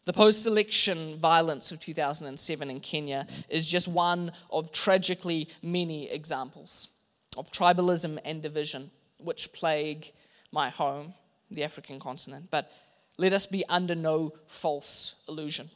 The 0.06 0.14
post 0.14 0.46
election 0.46 1.18
violence 1.18 1.72
of 1.72 1.80
2007 1.80 2.70
in 2.70 2.80
Kenya 2.82 3.26
is 3.48 3.66
just 3.66 3.88
one 3.88 4.32
of 4.52 4.74
tragically 4.74 5.48
many 5.62 6.12
examples 6.12 7.06
of 7.38 7.50
tribalism 7.52 8.18
and 8.26 8.42
division 8.42 8.92
which 9.20 9.54
plague 9.54 10.12
my 10.52 10.70
home, 10.70 11.14
the 11.52 11.64
African 11.64 12.00
continent. 12.00 12.48
But 12.52 12.70
let 13.18 13.32
us 13.32 13.46
be 13.46 13.64
under 13.70 13.96
no 13.96 14.34
false 14.48 15.24
illusion. 15.30 15.70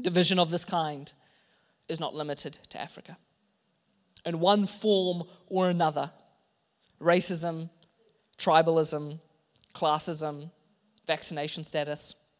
Division 0.00 0.38
of 0.38 0.50
this 0.50 0.64
kind 0.64 1.12
is 1.88 2.00
not 2.00 2.14
limited 2.14 2.52
to 2.52 2.80
Africa. 2.80 3.16
In 4.26 4.40
one 4.40 4.66
form 4.66 5.22
or 5.46 5.68
another, 5.68 6.10
racism, 7.00 7.68
tribalism, 8.36 9.18
classism, 9.74 10.50
vaccination 11.06 11.64
status, 11.64 12.36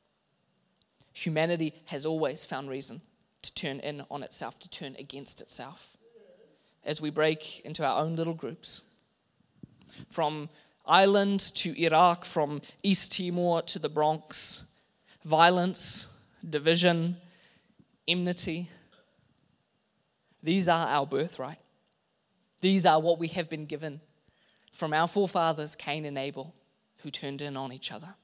humanity 1.14 1.72
has 1.86 2.04
always 2.04 2.44
found 2.44 2.68
reason 2.68 3.00
to 3.42 3.54
turn 3.54 3.80
in 3.80 4.04
on 4.10 4.22
itself, 4.22 4.58
to 4.60 4.70
turn 4.70 4.94
against 4.98 5.40
itself. 5.40 5.96
As 6.84 7.00
we 7.00 7.10
break 7.10 7.60
into 7.60 7.84
our 7.84 8.02
own 8.02 8.16
little 8.16 8.34
groups, 8.34 9.02
from 10.08 10.48
Ireland 10.86 11.40
to 11.56 11.80
Iraq, 11.80 12.24
from 12.24 12.60
East 12.82 13.12
Timor 13.12 13.62
to 13.62 13.78
the 13.78 13.88
Bronx, 13.88 14.82
violence, 15.24 16.36
division, 16.48 17.16
enmity, 18.06 18.68
these 20.48 20.66
are 20.66 20.86
our 20.86 21.04
birthright. 21.04 21.58
These 22.62 22.86
are 22.86 22.98
what 22.98 23.18
we 23.18 23.28
have 23.28 23.50
been 23.50 23.66
given 23.66 24.00
from 24.72 24.94
our 24.94 25.06
forefathers, 25.06 25.76
Cain 25.76 26.06
and 26.06 26.16
Abel, 26.16 26.54
who 27.02 27.10
turned 27.10 27.42
in 27.42 27.54
on 27.54 27.70
each 27.70 27.92
other. 27.92 28.14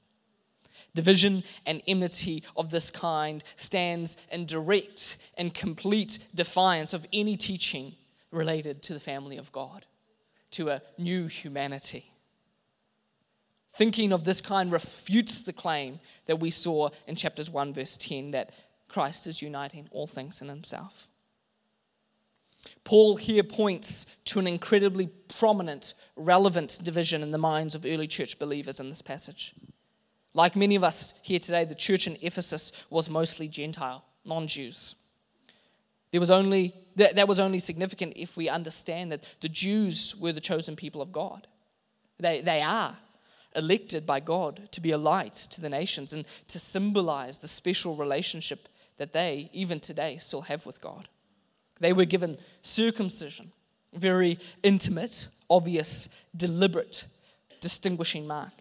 Division 0.95 1.43
and 1.67 1.83
enmity 1.85 2.41
of 2.57 2.71
this 2.71 2.89
kind 2.89 3.43
stands 3.57 4.27
in 4.31 4.47
direct 4.47 5.17
and 5.37 5.53
complete 5.53 6.17
defiance 6.33 6.95
of 6.95 7.05
any 7.13 7.35
teaching 7.35 7.91
related 8.31 8.81
to 8.81 8.93
the 8.95 8.99
family 8.99 9.37
of 9.37 9.51
God, 9.51 9.85
to 10.49 10.69
a 10.69 10.81
new 10.97 11.27
humanity. 11.27 12.05
Thinking 13.69 14.11
of 14.11 14.23
this 14.23 14.41
kind 14.41 14.71
refutes 14.71 15.43
the 15.43 15.53
claim 15.53 15.99
that 16.25 16.39
we 16.39 16.49
saw 16.49 16.89
in 17.07 17.15
chapters 17.15 17.51
1, 17.51 17.75
verse 17.75 17.95
10, 17.97 18.31
that 18.31 18.49
Christ 18.87 19.27
is 19.27 19.43
uniting 19.43 19.87
all 19.91 20.07
things 20.07 20.41
in 20.41 20.49
himself. 20.49 21.05
Paul 22.83 23.17
here 23.17 23.43
points 23.43 24.21
to 24.25 24.39
an 24.39 24.47
incredibly 24.47 25.07
prominent, 25.37 25.93
relevant 26.15 26.79
division 26.83 27.23
in 27.23 27.31
the 27.31 27.37
minds 27.37 27.75
of 27.75 27.85
early 27.85 28.07
church 28.07 28.39
believers 28.39 28.79
in 28.79 28.89
this 28.89 29.01
passage. 29.01 29.53
Like 30.33 30.55
many 30.55 30.75
of 30.75 30.83
us 30.83 31.21
here 31.23 31.39
today, 31.39 31.63
the 31.63 31.75
church 31.75 32.07
in 32.07 32.17
Ephesus 32.21 32.87
was 32.91 33.09
mostly 33.09 33.47
Gentile, 33.47 34.03
non 34.25 34.47
Jews. 34.47 35.01
There 36.11 36.19
was 36.19 36.31
only, 36.31 36.73
that, 36.95 37.15
that 37.15 37.27
was 37.27 37.39
only 37.39 37.59
significant 37.59 38.13
if 38.15 38.37
we 38.37 38.49
understand 38.49 39.11
that 39.11 39.35
the 39.41 39.49
Jews 39.49 40.15
were 40.21 40.31
the 40.31 40.41
chosen 40.41 40.75
people 40.75 41.01
of 41.01 41.11
God. 41.11 41.47
They, 42.19 42.41
they 42.41 42.61
are 42.61 42.95
elected 43.55 44.05
by 44.05 44.19
God 44.19 44.71
to 44.71 44.81
be 44.81 44.91
a 44.91 44.97
light 44.97 45.33
to 45.33 45.61
the 45.61 45.69
nations 45.69 46.13
and 46.13 46.25
to 46.25 46.59
symbolize 46.59 47.39
the 47.39 47.47
special 47.47 47.95
relationship 47.95 48.67
that 48.97 49.13
they, 49.13 49.49
even 49.53 49.79
today, 49.79 50.17
still 50.17 50.41
have 50.43 50.65
with 50.65 50.81
God. 50.81 51.07
They 51.79 51.93
were 51.93 52.05
given 52.05 52.37
circumcision, 52.61 53.51
very 53.93 54.39
intimate, 54.63 55.27
obvious, 55.49 56.29
deliberate, 56.35 57.05
distinguishing 57.61 58.27
mark. 58.27 58.53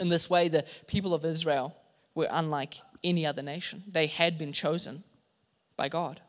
In 0.00 0.08
this 0.08 0.28
way, 0.28 0.48
the 0.48 0.66
people 0.86 1.14
of 1.14 1.24
Israel 1.24 1.76
were 2.14 2.28
unlike 2.30 2.74
any 3.02 3.26
other 3.26 3.42
nation. 3.42 3.82
They 3.86 4.06
had 4.06 4.38
been 4.38 4.52
chosen 4.52 5.04
by 5.76 5.88
God. 5.88 6.20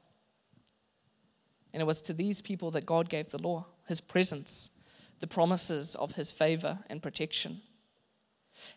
And 1.74 1.82
it 1.82 1.86
was 1.86 2.02
to 2.04 2.14
these 2.14 2.42
people 2.42 2.72
that 2.72 2.86
God 2.86 3.10
gave 3.10 3.32
the 3.32 3.42
law, 3.42 3.66
his 3.88 4.02
presence, 4.02 4.88
the 5.20 5.28
promises 5.28 5.96
of 5.96 6.14
his 6.14 6.32
favor 6.32 6.80
and 6.90 7.02
protection. 7.02 7.58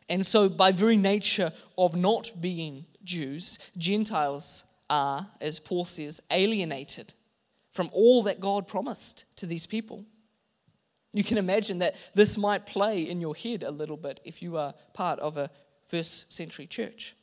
And 0.09 0.27
so, 0.27 0.49
by 0.49 0.73
very 0.73 0.97
nature 0.97 1.53
of 1.77 1.95
not 1.95 2.33
being 2.41 2.87
Jews, 3.05 3.71
Gentiles 3.79 4.68
are, 4.91 5.27
as 5.41 5.61
Paul 5.61 5.85
says, 5.85 6.21
alienated 6.31 7.13
from 7.73 7.91
all 7.93 8.23
that 8.25 8.41
God 8.41 8.67
promised 8.67 9.39
to 9.39 9.47
these 9.47 9.67
people. 9.67 10.05
You 11.13 11.25
can 11.25 11.39
imagine 11.39 11.79
that 11.79 11.97
this 12.15 12.37
might 12.37 12.67
play 12.67 13.03
in 13.03 13.21
your 13.21 13.35
head 13.35 13.63
a 13.63 13.71
little 13.71 13.97
bit 13.97 14.21
if 14.25 14.43
you 14.43 14.57
are 14.57 14.75
part 14.95 15.19
of 15.21 15.37
a 15.37 15.51
first 15.87 16.33
century 16.35 16.67
church. 16.67 17.15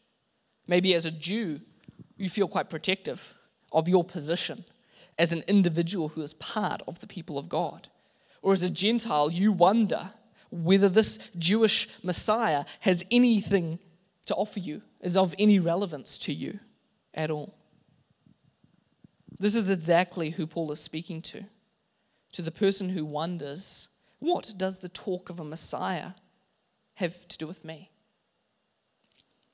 Maybe 0.68 0.96
as 0.96 1.06
a 1.06 1.12
Jew, 1.12 1.60
you 2.18 2.30
feel 2.30 2.48
quite 2.48 2.70
protective 2.70 3.36
of 3.72 3.88
your 3.88 4.04
position 4.04 4.64
as 5.20 5.34
an 5.34 5.44
individual 5.48 6.10
who 6.10 6.22
is 6.22 6.34
part 6.34 6.82
of 6.88 7.00
the 7.00 7.08
people 7.08 7.38
of 7.38 7.50
God. 7.50 7.88
Or 8.42 8.54
as 8.54 8.64
a 8.64 8.70
Gentile, 8.70 9.32
you 9.32 9.52
wonder 9.52 10.12
whether 10.52 10.90
this 10.90 11.34
Jewish 11.34 12.04
Messiah 12.04 12.66
has 12.82 13.06
anything 13.12 13.80
to 14.26 14.36
offer 14.36 14.60
you, 14.60 14.82
is 15.02 15.16
of 15.16 15.36
any 15.38 15.60
relevance 15.60 16.18
to 16.20 16.34
you 16.34 16.60
at 17.16 17.32
all. 17.32 17.56
This 19.40 19.56
is 19.56 19.72
exactly 19.72 20.30
who 20.30 20.46
Paul 20.46 20.72
is 20.72 20.80
speaking 20.80 21.22
to 21.24 21.44
to 22.36 22.42
the 22.42 22.52
person 22.52 22.90
who 22.90 23.06
wonders, 23.06 23.88
what 24.20 24.54
does 24.58 24.80
the 24.80 24.90
talk 24.90 25.30
of 25.30 25.40
a 25.40 25.44
Messiah 25.44 26.10
have 26.96 27.26
to 27.30 27.38
do 27.38 27.48
with 27.48 27.64
me? 27.64 27.90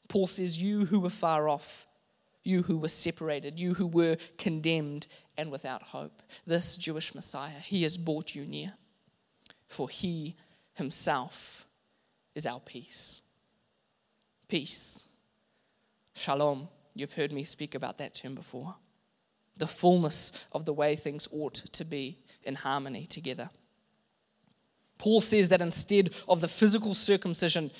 Paul 0.09 0.25
says, 0.25 0.61
You 0.61 0.85
who 0.85 0.99
were 0.99 1.11
far 1.11 1.47
off, 1.47 1.85
you 2.43 2.63
who 2.63 2.77
were 2.77 2.87
separated, 2.87 3.59
you 3.59 3.75
who 3.75 3.85
were 3.85 4.17
condemned 4.39 5.05
and 5.37 5.51
without 5.51 5.83
hope, 5.83 6.23
this 6.47 6.75
Jewish 6.75 7.13
Messiah, 7.13 7.59
he 7.63 7.83
has 7.83 7.97
brought 7.97 8.33
you 8.33 8.45
near, 8.45 8.73
for 9.67 9.87
he 9.87 10.35
himself 10.73 11.65
is 12.35 12.47
our 12.47 12.59
peace. 12.61 13.37
Peace. 14.47 15.21
Shalom. 16.15 16.67
You've 16.95 17.13
heard 17.13 17.31
me 17.31 17.43
speak 17.43 17.75
about 17.75 17.97
that 17.99 18.13
term 18.13 18.35
before. 18.35 18.75
The 19.57 19.67
fullness 19.67 20.49
of 20.53 20.65
the 20.65 20.73
way 20.73 20.95
things 20.95 21.27
ought 21.31 21.55
to 21.55 21.85
be 21.85 22.17
in 22.43 22.55
harmony 22.55 23.05
together. 23.05 23.49
Paul 24.97 25.19
says 25.19 25.49
that 25.49 25.61
instead 25.61 26.09
of 26.27 26.41
the 26.41 26.47
physical 26.47 26.93
circumcision 26.93 27.71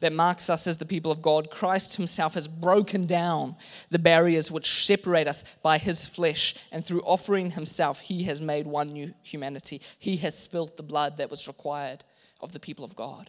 that 0.00 0.12
marks 0.12 0.48
us 0.48 0.68
as 0.68 0.78
the 0.78 0.84
people 0.84 1.10
of 1.10 1.22
God, 1.22 1.50
Christ 1.50 1.96
himself 1.96 2.34
has 2.34 2.46
broken 2.46 3.04
down 3.04 3.56
the 3.90 3.98
barriers 3.98 4.52
which 4.52 4.84
separate 4.84 5.26
us 5.26 5.58
by 5.60 5.78
his 5.78 6.06
flesh, 6.06 6.54
and 6.70 6.84
through 6.84 7.00
offering 7.00 7.50
himself, 7.50 8.00
he 8.00 8.22
has 8.24 8.40
made 8.40 8.66
one 8.66 8.88
new 8.90 9.12
humanity. 9.24 9.80
He 9.98 10.18
has 10.18 10.38
spilt 10.38 10.76
the 10.76 10.84
blood 10.84 11.16
that 11.16 11.30
was 11.30 11.48
required 11.48 12.04
of 12.40 12.52
the 12.52 12.60
people 12.60 12.84
of 12.84 12.94
God, 12.94 13.28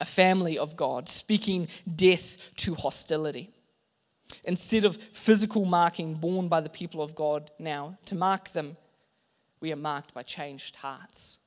a 0.00 0.04
family 0.04 0.58
of 0.58 0.76
God, 0.76 1.08
speaking 1.08 1.68
death 1.94 2.50
to 2.56 2.74
hostility. 2.74 3.50
Instead 4.46 4.84
of 4.84 4.96
physical 4.96 5.64
marking 5.64 6.14
borne 6.14 6.48
by 6.48 6.60
the 6.60 6.68
people 6.68 7.02
of 7.02 7.14
God 7.14 7.50
now, 7.58 7.98
to 8.06 8.14
mark 8.14 8.50
them 8.50 8.76
we 9.60 9.72
are 9.72 9.76
marked 9.76 10.14
by 10.14 10.22
changed 10.22 10.76
hearts, 10.76 11.38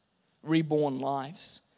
reborn 0.44 1.00
lives, 1.00 1.76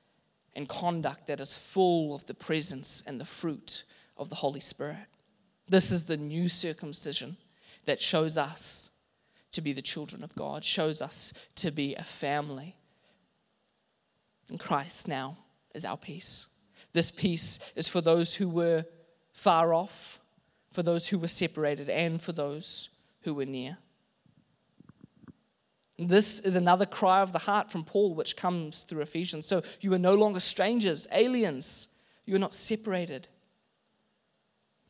and 0.56 0.68
conduct 0.68 1.28
that 1.28 1.40
is 1.40 1.58
full 1.58 2.14
of 2.14 2.26
the 2.26 2.34
presence 2.34 3.04
and 3.06 3.20
the 3.20 3.26
fruit 3.26 3.84
of 4.18 4.30
the 4.30 4.36
Holy 4.36 4.60
Spirit. 4.60 5.08
This 5.68 5.92
is 5.92 6.08
the 6.08 6.18
new 6.18 6.48
circumcision 6.48 7.38
that 7.86 8.00
shows 8.00 8.38
us 8.38 9.06
to 9.52 9.62
be 9.62 9.74
the 9.74 9.82
children 9.82 10.24
of 10.24 10.36
God, 10.36 10.64
shows 10.64 11.02
us 11.02 11.52
to 11.56 11.72
be 11.72 11.96
a 11.96 12.04
family. 12.04 12.76
And 14.50 14.60
Christ 14.60 15.08
now 15.08 15.38
is 15.74 15.86
our 15.86 15.98
peace. 15.98 16.66
This 16.94 17.12
peace 17.12 17.76
is 17.78 17.88
for 17.88 18.02
those 18.02 18.36
who 18.36 18.50
were 18.50 18.86
far 19.34 19.74
off, 19.74 20.21
for 20.72 20.84
those 20.84 21.10
who 21.10 21.20
were 21.20 21.28
separated, 21.28 21.90
and 21.90 22.22
for 22.22 22.32
those 22.32 22.90
who 23.24 23.34
were 23.34 23.46
near. 23.46 23.78
This 26.00 26.40
is 26.40 26.56
another 26.56 26.86
cry 26.86 27.22
of 27.22 27.32
the 27.32 27.40
heart 27.40 27.72
from 27.72 27.84
Paul, 27.84 28.16
which 28.16 28.36
comes 28.36 28.84
through 28.84 29.02
Ephesians. 29.02 29.46
So 29.46 29.62
you 29.82 29.94
are 29.94 30.00
no 30.00 30.16
longer 30.16 30.40
strangers, 30.40 31.08
aliens. 31.14 32.10
You 32.26 32.36
are 32.36 32.40
not 32.40 32.56
separated. 32.56 33.28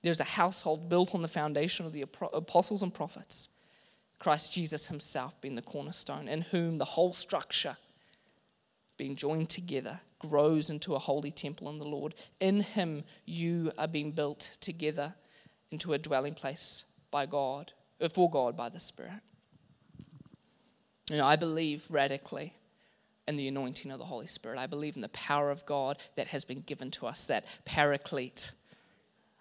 There's 0.04 0.22
a 0.22 0.26
household 0.26 0.90
built 0.90 1.14
on 1.14 1.22
the 1.22 1.28
foundation 1.28 1.86
of 1.86 1.92
the 1.92 2.04
apostles 2.04 2.82
and 2.82 2.94
prophets, 2.94 3.62
Christ 4.20 4.54
Jesus 4.54 4.88
himself 4.88 5.42
being 5.42 5.56
the 5.56 5.62
cornerstone, 5.62 6.28
in 6.28 6.42
whom 6.42 6.78
the 6.78 6.86
whole 6.86 7.14
structure, 7.14 7.76
being 8.98 9.16
joined 9.16 9.50
together, 9.50 10.00
grows 10.18 10.70
into 10.70 10.96
a 10.96 11.00
holy 11.00 11.32
temple 11.32 11.70
in 11.70 11.80
the 11.80 11.88
Lord. 11.88 12.16
In 12.40 12.62
him 12.62 13.04
you 13.26 13.72
are 13.78 13.88
being 13.88 14.12
built 14.12 14.58
together 14.62 15.16
into 15.72 15.94
a 15.94 15.98
dwelling 15.98 16.34
place 16.34 17.00
by 17.12 17.26
God, 17.26 17.72
uh, 18.00 18.08
for 18.08 18.30
God 18.30 18.56
by 18.56 18.70
the 18.70 18.80
Spirit. 18.80 19.22
You 21.10 21.18
know, 21.18 21.26
I 21.26 21.36
believe 21.36 21.86
radically 21.90 22.54
in 23.28 23.38
the 23.38 23.48
anointing 23.48 23.92
of 23.92 24.00
the 24.00 24.06
Holy 24.06 24.28
Spirit. 24.28 24.60
I 24.60 24.68
believe 24.68 24.96
in 24.96 25.02
the 25.02 25.10
power 25.10 25.52
of 25.52 25.66
God 25.66 25.98
that 26.16 26.28
has 26.28 26.44
been 26.44 26.62
given 26.62 26.92
to 26.92 27.08
us, 27.08 27.26
that 27.26 27.46
paraclete. 27.66 28.52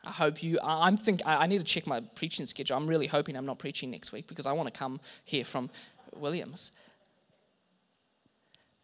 I 0.05 0.11
hope 0.11 0.43
you. 0.43 0.59
I'm 0.63 0.97
think. 0.97 1.21
I 1.27 1.47
need 1.47 1.59
to 1.59 1.65
check 1.65 1.87
my 1.87 2.01
preaching 2.15 2.47
schedule. 2.47 2.77
I'm 2.77 2.87
really 2.87 3.07
hoping 3.07 3.37
I'm 3.37 3.45
not 3.45 3.59
preaching 3.59 3.91
next 3.91 4.13
week 4.13 4.27
because 4.29 4.47
I 4.47 4.53
want 4.53 4.73
to 4.73 4.79
come 4.79 4.99
here 5.25 5.45
from 5.45 5.69
Williams. 6.15 6.73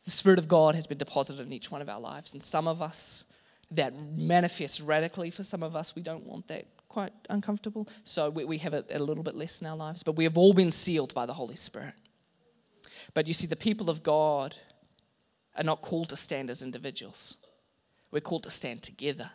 The 0.05 0.11
Spirit 0.11 0.39
of 0.39 0.47
God 0.47 0.75
has 0.75 0.87
been 0.87 0.99
deposited 0.99 1.47
in 1.47 1.53
each 1.53 1.71
one 1.73 1.81
of 1.81 1.89
our 1.89 2.01
lives, 2.01 2.35
and 2.35 2.43
some 2.43 2.69
of 2.69 2.83
us 2.83 3.43
that 3.71 3.95
manifests 4.17 4.81
radically. 4.81 5.31
For 5.31 5.43
some 5.43 5.63
of 5.63 5.75
us, 5.75 5.97
we 5.97 6.03
don't 6.03 6.27
want 6.27 6.49
that. 6.49 6.67
Quite 6.97 7.13
uncomfortable. 7.29 7.87
So 8.05 8.31
we, 8.31 8.47
we 8.47 8.57
have 8.57 8.73
it 8.73 8.87
a 8.91 8.99
little 8.99 9.23
bit 9.23 9.35
less 9.35 9.61
in 9.61 9.67
our 9.67 9.77
lives, 9.77 10.03
but 10.03 10.17
we 10.17 10.25
have 10.25 10.39
all 10.39 10.55
been 10.55 10.71
sealed 10.71 11.13
by 11.13 11.27
the 11.27 11.35
Holy 11.35 11.55
Spirit. 11.55 11.93
But 13.13 13.27
you 13.27 13.35
see, 13.35 13.47
the 13.47 13.55
people 13.55 13.91
of 13.91 14.03
God 14.03 14.57
are 15.59 15.63
not 15.63 15.83
called 15.83 16.09
to 16.09 16.17
stand 16.17 16.49
as 16.49 16.63
individuals, 16.63 17.37
we're 18.11 18.21
called 18.21 18.45
to 18.45 18.51
stand 18.51 18.83
together. 18.83 19.31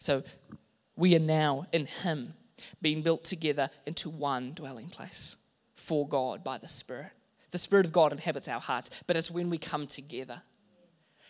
So 0.00 0.22
we 0.96 1.14
are 1.14 1.20
now 1.20 1.66
in 1.72 1.86
Him, 1.86 2.34
being 2.82 3.02
built 3.02 3.22
together 3.22 3.70
into 3.86 4.10
one 4.10 4.50
dwelling 4.52 4.88
place 4.88 5.58
for 5.74 6.08
God 6.08 6.42
by 6.42 6.58
the 6.58 6.66
Spirit. 6.66 7.12
The 7.52 7.58
Spirit 7.58 7.86
of 7.86 7.92
God 7.92 8.10
inhabits 8.10 8.48
our 8.48 8.58
hearts, 8.58 9.00
but 9.06 9.14
it's 9.14 9.30
when 9.30 9.48
we 9.48 9.58
come 9.58 9.86
together 9.86 10.42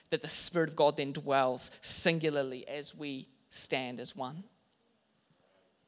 that 0.08 0.22
the 0.22 0.28
Spirit 0.28 0.70
of 0.70 0.76
God 0.76 0.96
then 0.96 1.12
dwells 1.12 1.70
singularly 1.82 2.66
as 2.66 2.96
we 2.96 3.28
stand 3.50 4.00
as 4.00 4.16
one. 4.16 4.44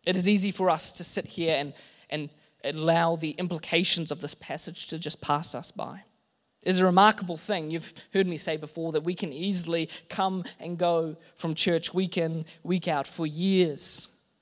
It 0.06 0.16
is 0.16 0.28
easy 0.28 0.50
for 0.50 0.70
us 0.70 0.92
to 0.92 1.04
sit 1.04 1.26
here 1.26 1.56
and, 1.56 1.72
and 2.10 2.30
allow 2.64 3.16
the 3.16 3.30
implications 3.32 4.10
of 4.10 4.20
this 4.20 4.34
passage 4.34 4.86
to 4.88 4.98
just 4.98 5.20
pass 5.20 5.54
us 5.54 5.70
by. 5.70 6.02
It's 6.64 6.78
a 6.78 6.84
remarkable 6.84 7.36
thing. 7.36 7.70
You've 7.70 7.92
heard 8.12 8.26
me 8.26 8.36
say 8.36 8.56
before 8.56 8.92
that 8.92 9.02
we 9.02 9.14
can 9.14 9.32
easily 9.32 9.88
come 10.08 10.44
and 10.60 10.78
go 10.78 11.16
from 11.36 11.54
church 11.54 11.92
week 11.92 12.16
in, 12.16 12.44
week 12.62 12.86
out 12.86 13.06
for 13.06 13.26
years, 13.26 14.32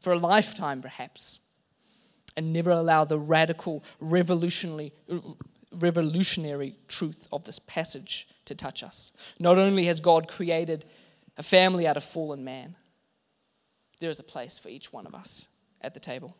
for 0.00 0.12
a 0.12 0.18
lifetime 0.18 0.82
perhaps. 0.82 1.38
and 2.36 2.52
never 2.52 2.70
allow 2.70 3.04
the 3.04 3.18
radical, 3.18 3.84
revolutionary, 4.00 4.92
revolutionary 5.72 6.74
truth 6.88 7.28
of 7.32 7.44
this 7.44 7.58
passage 7.58 8.26
to 8.44 8.54
touch 8.54 8.82
us. 8.82 9.34
Not 9.38 9.58
only 9.58 9.84
has 9.84 10.00
God 10.00 10.28
created 10.28 10.84
a 11.36 11.42
family 11.42 11.86
out 11.86 11.96
of 11.96 12.04
fallen 12.04 12.44
man, 12.44 12.76
there 14.00 14.10
is 14.10 14.18
a 14.18 14.24
place 14.24 14.58
for 14.58 14.68
each 14.68 14.92
one 14.92 15.06
of 15.06 15.14
us 15.14 15.64
at 15.80 15.94
the 15.94 16.00
table. 16.00 16.36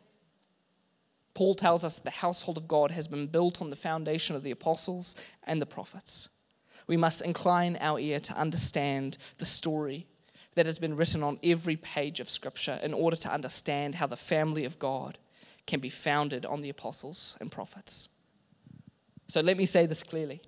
Paul 1.33 1.53
tells 1.53 1.85
us 1.85 1.97
that 1.97 2.03
the 2.03 2.19
household 2.19 2.57
of 2.57 2.67
God 2.67 2.91
has 2.91 3.07
been 3.07 3.27
built 3.27 3.61
on 3.61 3.69
the 3.69 3.75
foundation 3.75 4.35
of 4.35 4.43
the 4.43 4.51
apostles 4.51 5.31
and 5.47 5.61
the 5.61 5.65
prophets. 5.65 6.41
We 6.87 6.97
must 6.97 7.25
incline 7.25 7.77
our 7.79 7.99
ear 7.99 8.19
to 8.19 8.33
understand 8.33 9.17
the 9.37 9.45
story 9.45 10.07
that 10.55 10.65
has 10.65 10.79
been 10.79 10.97
written 10.97 11.23
on 11.23 11.39
every 11.41 11.77
page 11.77 12.19
of 12.19 12.29
Scripture 12.29 12.77
in 12.83 12.93
order 12.93 13.15
to 13.15 13.33
understand 13.33 13.95
how 13.95 14.07
the 14.07 14.17
family 14.17 14.65
of 14.65 14.79
God 14.79 15.17
can 15.65 15.79
be 15.79 15.89
founded 15.89 16.45
on 16.45 16.59
the 16.59 16.69
apostles 16.69 17.37
and 17.39 17.51
prophets. 17.51 18.25
So 19.27 19.39
let 19.39 19.55
me 19.55 19.65
say 19.65 19.85
this 19.85 20.03
clearly. 20.03 20.41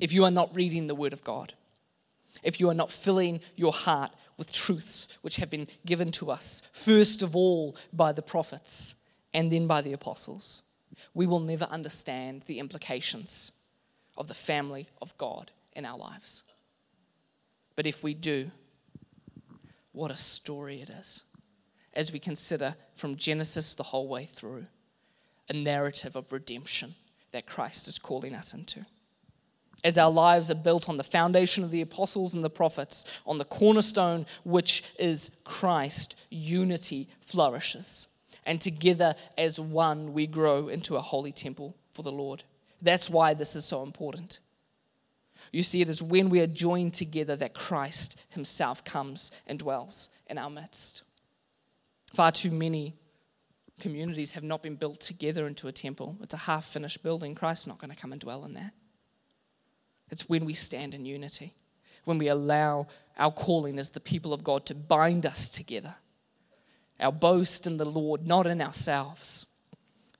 If 0.00 0.12
you 0.12 0.24
are 0.24 0.30
not 0.30 0.54
reading 0.54 0.86
the 0.86 0.94
Word 0.94 1.12
of 1.12 1.24
God, 1.24 1.54
if 2.44 2.60
you 2.60 2.68
are 2.70 2.74
not 2.74 2.92
filling 2.92 3.40
your 3.56 3.72
heart 3.72 4.12
with 4.40 4.54
truths 4.54 5.22
which 5.22 5.36
have 5.36 5.50
been 5.50 5.68
given 5.84 6.10
to 6.10 6.30
us, 6.30 6.72
first 6.74 7.22
of 7.22 7.36
all 7.36 7.76
by 7.92 8.10
the 8.10 8.22
prophets 8.22 9.18
and 9.34 9.52
then 9.52 9.66
by 9.66 9.82
the 9.82 9.92
apostles, 9.92 10.62
we 11.12 11.26
will 11.26 11.40
never 11.40 11.66
understand 11.66 12.40
the 12.42 12.58
implications 12.58 13.68
of 14.16 14.28
the 14.28 14.34
family 14.34 14.88
of 15.02 15.16
God 15.18 15.50
in 15.76 15.84
our 15.84 15.98
lives. 15.98 16.42
But 17.76 17.86
if 17.86 18.02
we 18.02 18.14
do, 18.14 18.50
what 19.92 20.10
a 20.10 20.16
story 20.16 20.80
it 20.80 20.88
is 20.88 21.36
as 21.92 22.10
we 22.10 22.18
consider 22.18 22.74
from 22.94 23.16
Genesis 23.16 23.74
the 23.74 23.82
whole 23.82 24.08
way 24.08 24.24
through 24.24 24.64
a 25.50 25.52
narrative 25.52 26.16
of 26.16 26.32
redemption 26.32 26.94
that 27.32 27.44
Christ 27.44 27.88
is 27.88 27.98
calling 27.98 28.34
us 28.34 28.54
into. 28.54 28.86
As 29.82 29.96
our 29.96 30.10
lives 30.10 30.50
are 30.50 30.56
built 30.56 30.88
on 30.88 30.98
the 30.98 31.04
foundation 31.04 31.64
of 31.64 31.70
the 31.70 31.80
apostles 31.80 32.34
and 32.34 32.44
the 32.44 32.50
prophets, 32.50 33.20
on 33.26 33.38
the 33.38 33.44
cornerstone 33.44 34.26
which 34.44 34.92
is 34.98 35.40
Christ, 35.44 36.26
unity 36.30 37.08
flourishes. 37.22 38.06
And 38.44 38.60
together 38.60 39.14
as 39.38 39.58
one, 39.58 40.12
we 40.12 40.26
grow 40.26 40.68
into 40.68 40.96
a 40.96 41.00
holy 41.00 41.32
temple 41.32 41.74
for 41.90 42.02
the 42.02 42.12
Lord. 42.12 42.42
That's 42.82 43.08
why 43.08 43.34
this 43.34 43.56
is 43.56 43.64
so 43.64 43.82
important. 43.82 44.40
You 45.52 45.62
see, 45.62 45.80
it 45.80 45.88
is 45.88 46.02
when 46.02 46.30
we 46.30 46.40
are 46.40 46.46
joined 46.46 46.94
together 46.94 47.36
that 47.36 47.54
Christ 47.54 48.34
Himself 48.34 48.84
comes 48.84 49.42
and 49.48 49.58
dwells 49.58 50.22
in 50.28 50.38
our 50.38 50.50
midst. 50.50 51.04
Far 52.14 52.32
too 52.32 52.50
many 52.50 52.94
communities 53.80 54.32
have 54.32 54.44
not 54.44 54.62
been 54.62 54.76
built 54.76 55.00
together 55.00 55.46
into 55.46 55.66
a 55.66 55.72
temple. 55.72 56.16
It's 56.22 56.34
a 56.34 56.38
half 56.38 56.64
finished 56.64 57.02
building. 57.02 57.34
Christ's 57.34 57.66
not 57.66 57.78
going 57.78 57.90
to 57.90 57.96
come 57.96 58.12
and 58.12 58.20
dwell 58.20 58.44
in 58.44 58.52
that. 58.52 58.72
It's 60.10 60.28
when 60.28 60.44
we 60.44 60.54
stand 60.54 60.94
in 60.94 61.06
unity, 61.06 61.52
when 62.04 62.18
we 62.18 62.28
allow 62.28 62.88
our 63.18 63.30
calling 63.30 63.78
as 63.78 63.90
the 63.90 64.00
people 64.00 64.32
of 64.32 64.44
God 64.44 64.66
to 64.66 64.74
bind 64.74 65.26
us 65.26 65.48
together, 65.48 65.94
our 66.98 67.12
boast 67.12 67.66
in 67.66 67.76
the 67.76 67.84
Lord, 67.84 68.26
not 68.26 68.46
in 68.46 68.60
ourselves. 68.60 69.46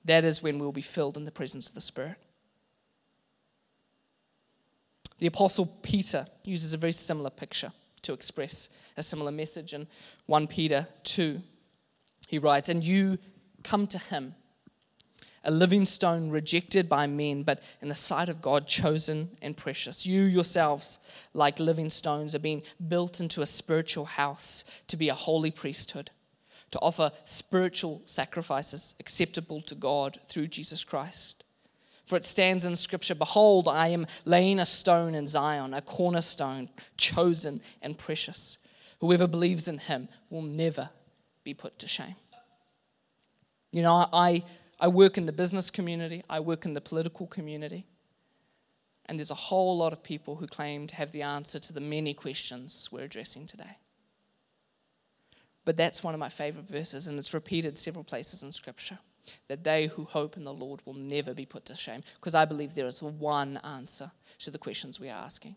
That 0.05 0.23
is 0.23 0.41
when 0.41 0.59
we'll 0.59 0.71
be 0.71 0.81
filled 0.81 1.17
in 1.17 1.25
the 1.25 1.31
presence 1.31 1.69
of 1.69 1.75
the 1.75 1.81
Spirit. 1.81 2.15
The 5.19 5.27
Apostle 5.27 5.69
Peter 5.83 6.25
uses 6.45 6.73
a 6.73 6.77
very 6.77 6.91
similar 6.91 7.29
picture 7.29 7.71
to 8.01 8.13
express 8.13 8.91
a 8.97 9.03
similar 9.03 9.31
message 9.31 9.73
in 9.73 9.85
1 10.25 10.47
Peter 10.47 10.87
2. 11.03 11.39
He 12.27 12.39
writes, 12.39 12.69
And 12.69 12.83
you 12.83 13.19
come 13.63 13.85
to 13.87 13.99
him, 13.99 14.33
a 15.43 15.51
living 15.51 15.85
stone 15.85 16.29
rejected 16.29 16.87
by 16.87 17.07
men, 17.07 17.43
but 17.43 17.61
in 17.81 17.89
the 17.89 17.95
sight 17.95 18.29
of 18.29 18.41
God, 18.41 18.67
chosen 18.67 19.29
and 19.41 19.57
precious. 19.57 20.05
You 20.05 20.23
yourselves, 20.23 21.27
like 21.33 21.59
living 21.59 21.89
stones, 21.89 22.35
are 22.35 22.39
being 22.39 22.63
built 22.87 23.19
into 23.19 23.41
a 23.41 23.47
spiritual 23.47 24.05
house 24.05 24.83
to 24.87 24.97
be 24.97 25.09
a 25.09 25.15
holy 25.15 25.51
priesthood, 25.51 26.11
to 26.71 26.79
offer 26.79 27.11
spiritual 27.23 28.01
sacrifices 28.05 28.95
acceptable 28.99 29.61
to 29.61 29.75
God 29.75 30.17
through 30.25 30.47
Jesus 30.47 30.83
Christ. 30.83 31.43
For 32.05 32.17
it 32.17 32.25
stands 32.25 32.65
in 32.65 32.75
Scripture 32.75 33.15
Behold, 33.15 33.67
I 33.67 33.87
am 33.87 34.05
laying 34.25 34.59
a 34.59 34.65
stone 34.65 35.15
in 35.15 35.25
Zion, 35.25 35.73
a 35.73 35.81
cornerstone, 35.81 36.69
chosen 36.97 37.61
and 37.81 37.97
precious. 37.97 38.67
Whoever 38.99 39.27
believes 39.27 39.67
in 39.67 39.79
him 39.79 40.09
will 40.29 40.41
never 40.41 40.89
be 41.43 41.53
put 41.53 41.79
to 41.79 41.87
shame. 41.87 42.15
You 43.71 43.81
know, 43.81 44.07
I, 44.11 44.43
I 44.81 44.87
work 44.87 45.15
in 45.15 45.27
the 45.27 45.31
business 45.31 45.69
community, 45.69 46.23
I 46.27 46.39
work 46.39 46.65
in 46.65 46.73
the 46.73 46.81
political 46.81 47.27
community, 47.27 47.85
and 49.05 49.19
there's 49.19 49.29
a 49.29 49.35
whole 49.35 49.77
lot 49.77 49.93
of 49.93 50.03
people 50.03 50.37
who 50.37 50.47
claim 50.47 50.87
to 50.87 50.95
have 50.95 51.11
the 51.11 51.21
answer 51.21 51.59
to 51.59 51.73
the 51.73 51.79
many 51.79 52.15
questions 52.15 52.89
we're 52.91 53.03
addressing 53.03 53.45
today. 53.45 53.77
But 55.65 55.77
that's 55.77 56.03
one 56.03 56.15
of 56.15 56.19
my 56.19 56.29
favorite 56.29 56.67
verses, 56.67 57.05
and 57.05 57.19
it's 57.19 57.33
repeated 57.33 57.77
several 57.77 58.03
places 58.03 58.41
in 58.41 58.51
Scripture 58.51 58.97
that 59.47 59.63
they 59.63 59.85
who 59.85 60.03
hope 60.03 60.35
in 60.35 60.43
the 60.43 60.53
Lord 60.53 60.81
will 60.83 60.95
never 60.95 61.35
be 61.35 61.45
put 61.45 61.65
to 61.65 61.75
shame, 61.75 62.01
because 62.15 62.33
I 62.33 62.45
believe 62.45 62.73
there 62.73 62.87
is 62.87 63.03
one 63.03 63.57
answer 63.63 64.09
to 64.39 64.49
the 64.49 64.57
questions 64.57 64.99
we 64.99 65.09
are 65.09 65.23
asking. 65.23 65.55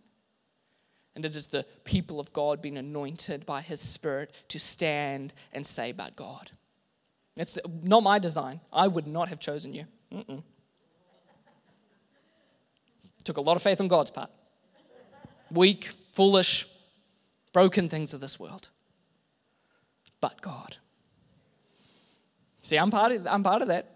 And 1.16 1.24
it 1.24 1.34
is 1.34 1.48
the 1.48 1.64
people 1.84 2.20
of 2.20 2.32
God 2.34 2.60
being 2.60 2.76
anointed 2.76 3.46
by 3.46 3.62
His 3.62 3.80
Spirit 3.80 4.42
to 4.48 4.58
stand 4.58 5.32
and 5.54 5.64
say, 5.64 5.92
But 5.92 6.14
God. 6.14 6.50
It's 7.36 7.58
not 7.82 8.02
my 8.02 8.18
design. 8.18 8.60
I 8.72 8.86
would 8.86 9.06
not 9.06 9.28
have 9.28 9.40
chosen 9.40 9.74
you. 9.74 9.86
Mm-mm. 10.12 10.42
Took 13.24 13.38
a 13.38 13.40
lot 13.40 13.56
of 13.56 13.62
faith 13.62 13.80
on 13.80 13.88
God's 13.88 14.10
part. 14.10 14.30
Weak, 15.50 15.90
foolish, 16.12 16.66
broken 17.52 17.88
things 17.88 18.14
of 18.14 18.20
this 18.20 18.38
world. 18.38 18.68
But 20.20 20.40
God. 20.40 20.76
See, 22.60 22.78
I'm 22.78 22.90
part 22.90 23.12
of, 23.12 23.26
I'm 23.26 23.42
part 23.42 23.62
of 23.62 23.68
that. 23.68 23.90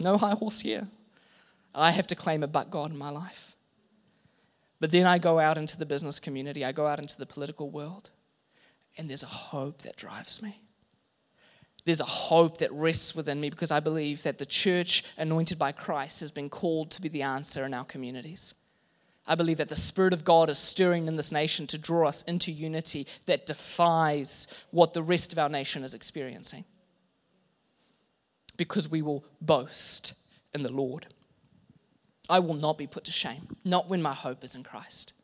No 0.00 0.16
high 0.16 0.34
horse 0.34 0.60
here. 0.60 0.88
I 1.74 1.90
have 1.90 2.06
to 2.08 2.14
claim 2.14 2.42
a 2.42 2.46
but 2.46 2.70
God 2.70 2.90
in 2.90 2.98
my 2.98 3.10
life. 3.10 3.54
But 4.80 4.90
then 4.90 5.06
I 5.06 5.18
go 5.18 5.38
out 5.38 5.58
into 5.58 5.78
the 5.78 5.86
business 5.86 6.18
community, 6.18 6.64
I 6.64 6.72
go 6.72 6.86
out 6.86 6.98
into 6.98 7.16
the 7.16 7.26
political 7.26 7.70
world, 7.70 8.10
and 8.98 9.08
there's 9.08 9.22
a 9.22 9.26
hope 9.26 9.82
that 9.82 9.96
drives 9.96 10.42
me 10.42 10.56
there's 11.84 12.00
a 12.00 12.04
hope 12.04 12.58
that 12.58 12.72
rests 12.72 13.14
within 13.14 13.40
me 13.40 13.50
because 13.50 13.72
I 13.72 13.80
believe 13.80 14.22
that 14.22 14.38
the 14.38 14.46
church 14.46 15.04
anointed 15.18 15.58
by 15.58 15.72
Christ 15.72 16.20
has 16.20 16.30
been 16.30 16.48
called 16.48 16.90
to 16.92 17.02
be 17.02 17.08
the 17.08 17.22
answer 17.22 17.64
in 17.64 17.74
our 17.74 17.84
communities. 17.84 18.54
I 19.26 19.34
believe 19.34 19.58
that 19.58 19.68
the 19.68 19.76
Spirit 19.76 20.12
of 20.12 20.24
God 20.24 20.50
is 20.50 20.58
stirring 20.58 21.06
in 21.06 21.16
this 21.16 21.32
nation 21.32 21.66
to 21.68 21.80
draw 21.80 22.08
us 22.08 22.22
into 22.22 22.52
unity 22.52 23.06
that 23.26 23.46
defies 23.46 24.64
what 24.70 24.94
the 24.94 25.02
rest 25.02 25.32
of 25.32 25.38
our 25.38 25.48
nation 25.48 25.82
is 25.84 25.94
experiencing. 25.94 26.64
Because 28.56 28.90
we 28.90 29.02
will 29.02 29.24
boast 29.40 30.14
in 30.54 30.62
the 30.62 30.72
Lord. 30.72 31.06
I 32.28 32.38
will 32.38 32.54
not 32.54 32.78
be 32.78 32.86
put 32.86 33.04
to 33.04 33.10
shame, 33.10 33.56
not 33.64 33.88
when 33.88 34.02
my 34.02 34.14
hope 34.14 34.44
is 34.44 34.54
in 34.54 34.62
Christ. 34.62 35.14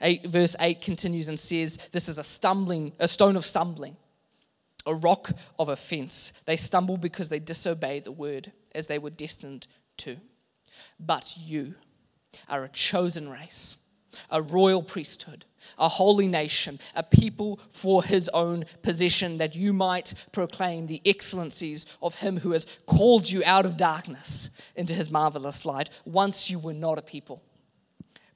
Eight, 0.00 0.26
verse 0.26 0.56
8 0.58 0.80
continues 0.80 1.28
and 1.28 1.38
says, 1.38 1.90
This 1.90 2.08
is 2.08 2.18
a 2.18 2.24
stumbling, 2.24 2.92
a 2.98 3.06
stone 3.06 3.36
of 3.36 3.44
stumbling 3.44 3.96
a 4.86 4.94
rock 4.94 5.30
of 5.58 5.68
offense. 5.68 6.42
They 6.46 6.56
stumble 6.56 6.96
because 6.96 7.28
they 7.28 7.38
disobey 7.38 8.00
the 8.00 8.12
word 8.12 8.52
as 8.74 8.86
they 8.86 8.98
were 8.98 9.10
destined 9.10 9.66
to. 9.98 10.16
But 10.98 11.34
you 11.38 11.74
are 12.48 12.64
a 12.64 12.68
chosen 12.68 13.30
race, 13.30 14.04
a 14.30 14.42
royal 14.42 14.82
priesthood, 14.82 15.44
a 15.78 15.88
holy 15.88 16.28
nation, 16.28 16.78
a 16.94 17.02
people 17.02 17.56
for 17.70 18.02
his 18.02 18.28
own 18.30 18.64
possession, 18.82 19.38
that 19.38 19.56
you 19.56 19.72
might 19.72 20.14
proclaim 20.32 20.86
the 20.86 21.02
excellencies 21.04 21.96
of 22.02 22.16
him 22.16 22.38
who 22.38 22.52
has 22.52 22.82
called 22.86 23.30
you 23.30 23.42
out 23.44 23.66
of 23.66 23.76
darkness 23.76 24.72
into 24.76 24.94
his 24.94 25.10
marvelous 25.10 25.64
light. 25.64 25.90
Once 26.04 26.50
you 26.50 26.58
were 26.58 26.74
not 26.74 26.98
a 26.98 27.02
people, 27.02 27.42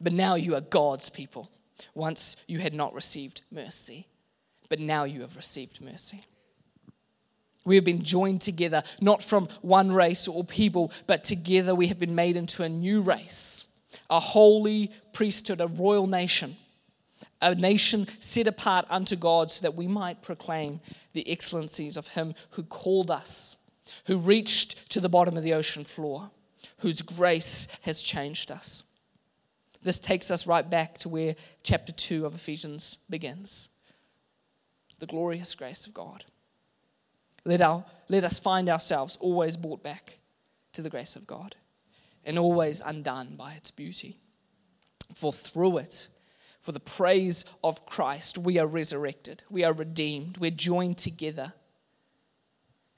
but 0.01 0.13
now 0.13 0.35
you 0.35 0.55
are 0.55 0.61
God's 0.61 1.11
people. 1.11 1.51
Once 1.95 2.45
you 2.49 2.59
had 2.59 2.75
not 2.75 2.95
received 2.95 3.43
mercy, 3.51 4.07
but 4.69 4.79
now 4.79 5.05
you 5.05 5.21
have 5.21 5.37
received 5.37 5.83
mercy. 5.83 6.21
We 7.65 7.77
have 7.77 7.85
been 7.85 8.03
joined 8.03 8.43
together, 8.43 8.83
not 9.01 9.23
from 9.23 9.47
one 9.63 9.91
race 9.91 10.29
or 10.29 10.45
people, 10.45 10.93
but 11.07 11.25
together 11.25 11.75
we 11.75 11.89
have 11.89 11.99
been 11.99 12.15
made 12.15 12.37
into 12.37 12.63
a 12.63 12.69
new 12.69 13.01
race, 13.01 13.99
a 14.11 14.21
holy 14.21 14.91
priesthood, 15.13 15.61
a 15.61 15.67
royal 15.67 16.07
nation, 16.07 16.57
a 17.41 17.55
nation 17.55 18.07
set 18.07 18.47
apart 18.47 18.87
unto 18.91 19.17
God 19.17 19.51
so 19.51 19.63
that 19.63 19.77
we 19.77 19.87
might 19.87 20.23
proclaim 20.23 20.81
the 21.15 21.31
excellencies 21.31 21.97
of 21.97 22.09
Him 22.09 22.35
who 22.51 22.63
called 22.63 23.11
us, 23.11 23.71
who 24.07 24.19
reached 24.19 24.91
to 24.93 25.01
the 25.01 25.09
bottom 25.09 25.37
of 25.37 25.43
the 25.43 25.55
ocean 25.55 25.85
floor, 25.85 26.31
whose 26.81 27.01
grace 27.01 27.81
has 27.85 28.03
changed 28.03 28.51
us. 28.51 28.91
This 29.83 30.01
takes 30.01 30.31
us 30.31 30.47
right 30.47 30.69
back 30.69 30.95
to 30.99 31.09
where 31.09 31.37
chapter 31.63 31.93
2 31.93 32.27
of 32.27 32.35
Ephesians 32.35 33.05
begins 33.09 33.71
the 35.01 35.07
glorious 35.07 35.55
grace 35.55 35.87
of 35.87 35.93
God 35.93 36.25
Let, 37.45 37.61
our, 37.61 37.85
let 38.09 38.25
us 38.25 38.39
find 38.39 38.69
ourselves 38.69 39.17
always 39.17 39.57
brought 39.57 39.83
back 39.83 40.19
to 40.73 40.83
the 40.83 40.91
grace 40.91 41.17
of 41.17 41.27
God 41.27 41.57
and 42.25 42.39
always 42.39 42.81
undone 42.81 43.37
by 43.37 43.53
its 43.53 43.71
beauty. 43.71 44.17
For 45.15 45.33
through 45.33 45.79
it, 45.79 46.09
for 46.61 46.73
the 46.73 46.81
praise 46.81 47.59
of 47.63 47.85
Christ, 47.85 48.39
we 48.39 48.59
are 48.59 48.67
resurrected, 48.67 49.43
we 49.51 49.65
are 49.65 49.73
redeemed, 49.73 50.39
we're 50.39 50.51
joined 50.51 50.97
together 50.97 51.53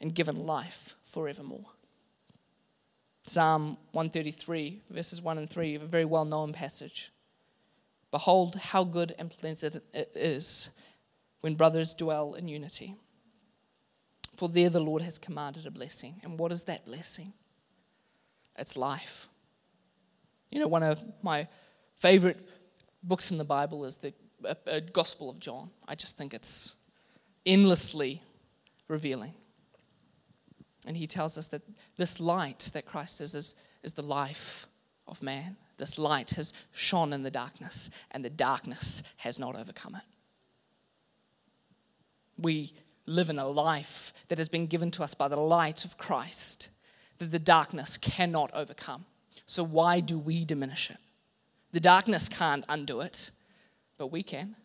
and 0.01 0.15
given 0.15 0.47
life 0.47 0.95
forevermore. 1.05 1.67
Psalm 3.25 3.77
133, 3.91 4.83
verses 4.91 5.21
1 5.21 5.39
and 5.39 5.51
3, 5.51 5.75
a 5.75 5.79
very 5.81 6.05
well 6.05 6.25
known 6.25 6.53
passage. 6.53 7.11
Behold, 8.13 8.55
how 8.55 8.85
good 8.85 9.17
and 9.19 9.31
pleasant 9.31 9.83
it 9.93 10.13
is 10.15 10.81
when 11.41 11.57
brothers 11.57 11.93
dwell 11.93 12.35
in 12.35 12.47
unity. 12.47 12.95
For 14.37 14.49
there 14.49 14.69
the 14.69 14.81
Lord 14.81 15.03
has 15.03 15.19
commanded 15.19 15.67
a 15.67 15.71
blessing. 15.71 16.15
And 16.23 16.39
what 16.39 16.53
is 16.53 16.65
that 16.65 16.85
blessing? 16.85 17.33
It's 18.59 18.77
life. 18.77 19.29
You 20.51 20.61
know, 20.61 20.69
one 20.69 20.83
of 20.83 21.03
my 21.23 21.49
favorite 21.95 22.39
books 23.03 23.31
in 23.31 23.39
the 23.39 23.45
Bible 23.45 23.85
is 23.85 23.97
the 23.99 24.13
uh, 24.45 24.81
Gospel 24.93 25.31
of 25.31 25.41
John. 25.41 25.71
I 25.89 25.95
just 25.95 26.19
think 26.19 26.35
it's 26.35 26.91
endlessly 27.45 28.21
revealing. 28.89 29.33
And 30.87 30.97
he 30.97 31.07
tells 31.07 31.37
us 31.37 31.49
that 31.49 31.63
this 31.97 32.21
light 32.21 32.71
that 32.75 32.87
Christ 32.87 33.21
is, 33.21 33.35
is, 33.35 33.61
is 33.83 33.95
the 33.95 34.03
life 34.03 34.67
of 35.09 35.23
man. 35.23 35.57
This 35.79 35.99
light 35.99 36.31
has 36.31 36.53
shone 36.75 37.13
in 37.13 37.23
the 37.23 37.31
darkness, 37.31 37.91
and 38.13 38.25
the 38.25 38.31
darkness 38.31 39.15
has 39.19 39.39
not 39.39 39.57
overcome 39.57 39.97
it. 39.97 40.03
We 42.39 42.73
live 43.07 43.31
in 43.31 43.39
a 43.39 43.47
life 43.47 44.13
that 44.29 44.39
has 44.39 44.49
been 44.49 44.67
given 44.67 44.91
to 44.93 45.03
us 45.03 45.15
by 45.15 45.29
the 45.29 45.39
light 45.39 45.85
of 45.85 45.99
Christ 45.99 46.71
that 47.19 47.31
the 47.31 47.39
darkness 47.39 47.97
cannot 47.97 48.51
overcome. 48.55 49.05
So, 49.47 49.65
why 49.65 50.01
do 50.01 50.19
we 50.19 50.45
diminish 50.45 50.91
it? 50.91 50.99
The 51.73 51.81
darkness 51.81 52.29
can't 52.29 52.65
undo 52.69 53.01
it, 53.01 53.31
but 53.97 54.09
we 54.09 54.23
can. 54.23 54.57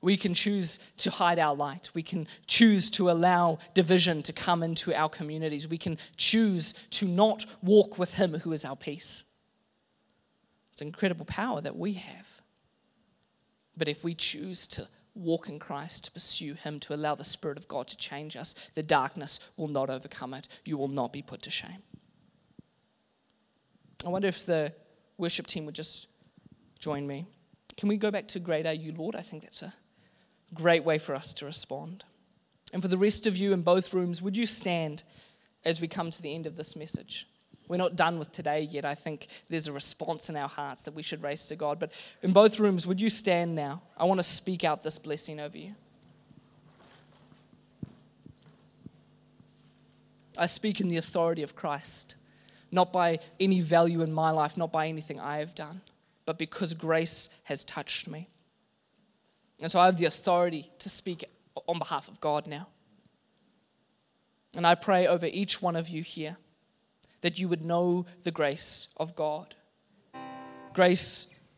We 0.00 0.16
can 0.16 0.34
choose 0.34 0.78
to 0.98 1.10
hide 1.10 1.38
our 1.38 1.54
light. 1.54 1.90
We 1.94 2.02
can 2.02 2.26
choose 2.46 2.90
to 2.90 3.08
allow 3.08 3.58
division 3.72 4.22
to 4.24 4.32
come 4.32 4.64
into 4.64 4.92
our 4.92 5.08
communities. 5.08 5.68
We 5.68 5.78
can 5.78 5.96
choose 6.16 6.72
to 6.72 7.06
not 7.06 7.46
walk 7.62 7.98
with 7.98 8.16
Him 8.16 8.34
who 8.40 8.52
is 8.52 8.64
our 8.64 8.74
peace. 8.74 9.40
It's 10.72 10.82
incredible 10.82 11.26
power 11.26 11.60
that 11.60 11.76
we 11.76 11.92
have. 11.92 12.40
But 13.76 13.88
if 13.88 14.02
we 14.02 14.14
choose 14.14 14.66
to 14.68 14.88
walk 15.14 15.48
in 15.48 15.58
Christ, 15.58 16.06
to 16.06 16.10
pursue 16.10 16.54
Him, 16.54 16.80
to 16.80 16.94
allow 16.94 17.14
the 17.14 17.24
Spirit 17.24 17.58
of 17.58 17.68
God 17.68 17.88
to 17.88 17.96
change 17.96 18.36
us, 18.36 18.54
the 18.74 18.82
darkness 18.82 19.52
will 19.56 19.68
not 19.68 19.90
overcome 19.90 20.34
it. 20.34 20.48
You 20.64 20.76
will 20.76 20.88
not 20.88 21.12
be 21.12 21.22
put 21.22 21.42
to 21.42 21.50
shame. 21.50 21.82
I 24.06 24.08
wonder 24.08 24.28
if 24.28 24.46
the 24.46 24.72
worship 25.18 25.46
team 25.46 25.66
would 25.66 25.74
just 25.74 26.08
join 26.78 27.06
me. 27.06 27.26
Can 27.76 27.88
we 27.88 27.96
go 27.96 28.10
back 28.10 28.28
to 28.28 28.40
Great 28.40 28.66
Are 28.66 28.72
You, 28.72 28.92
Lord? 28.92 29.14
I 29.14 29.20
think 29.20 29.42
that's 29.42 29.62
a 29.62 29.72
great 30.54 30.84
way 30.84 30.98
for 30.98 31.14
us 31.14 31.32
to 31.34 31.44
respond. 31.44 32.04
And 32.72 32.82
for 32.82 32.88
the 32.88 32.98
rest 32.98 33.26
of 33.26 33.36
you 33.36 33.52
in 33.52 33.62
both 33.62 33.92
rooms, 33.94 34.22
would 34.22 34.36
you 34.36 34.46
stand 34.46 35.02
as 35.64 35.80
we 35.80 35.88
come 35.88 36.10
to 36.10 36.22
the 36.22 36.34
end 36.34 36.46
of 36.46 36.56
this 36.56 36.74
message? 36.74 37.26
We're 37.72 37.78
not 37.78 37.96
done 37.96 38.18
with 38.18 38.30
today 38.32 38.68
yet. 38.70 38.84
I 38.84 38.94
think 38.94 39.28
there's 39.48 39.66
a 39.66 39.72
response 39.72 40.28
in 40.28 40.36
our 40.36 40.46
hearts 40.46 40.82
that 40.82 40.92
we 40.92 41.02
should 41.02 41.22
raise 41.22 41.48
to 41.48 41.56
God. 41.56 41.80
But 41.80 42.14
in 42.22 42.30
both 42.30 42.60
rooms, 42.60 42.86
would 42.86 43.00
you 43.00 43.08
stand 43.08 43.54
now? 43.54 43.80
I 43.96 44.04
want 44.04 44.20
to 44.20 44.24
speak 44.24 44.62
out 44.62 44.82
this 44.82 44.98
blessing 44.98 45.40
over 45.40 45.56
you. 45.56 45.74
I 50.36 50.44
speak 50.44 50.82
in 50.82 50.88
the 50.88 50.98
authority 50.98 51.42
of 51.42 51.56
Christ, 51.56 52.16
not 52.70 52.92
by 52.92 53.20
any 53.40 53.62
value 53.62 54.02
in 54.02 54.12
my 54.12 54.32
life, 54.32 54.58
not 54.58 54.70
by 54.70 54.88
anything 54.88 55.18
I 55.18 55.38
have 55.38 55.54
done, 55.54 55.80
but 56.26 56.36
because 56.36 56.74
grace 56.74 57.42
has 57.46 57.64
touched 57.64 58.06
me. 58.06 58.28
And 59.62 59.72
so 59.72 59.80
I 59.80 59.86
have 59.86 59.96
the 59.96 60.04
authority 60.04 60.70
to 60.78 60.90
speak 60.90 61.24
on 61.66 61.78
behalf 61.78 62.08
of 62.08 62.20
God 62.20 62.46
now. 62.46 62.68
And 64.54 64.66
I 64.66 64.74
pray 64.74 65.06
over 65.06 65.24
each 65.24 65.62
one 65.62 65.74
of 65.74 65.88
you 65.88 66.02
here 66.02 66.36
that 67.22 67.38
you 67.38 67.48
would 67.48 67.64
know 67.64 68.06
the 68.22 68.30
grace 68.30 68.94
of 69.00 69.16
God. 69.16 69.54
Grace 70.74 71.48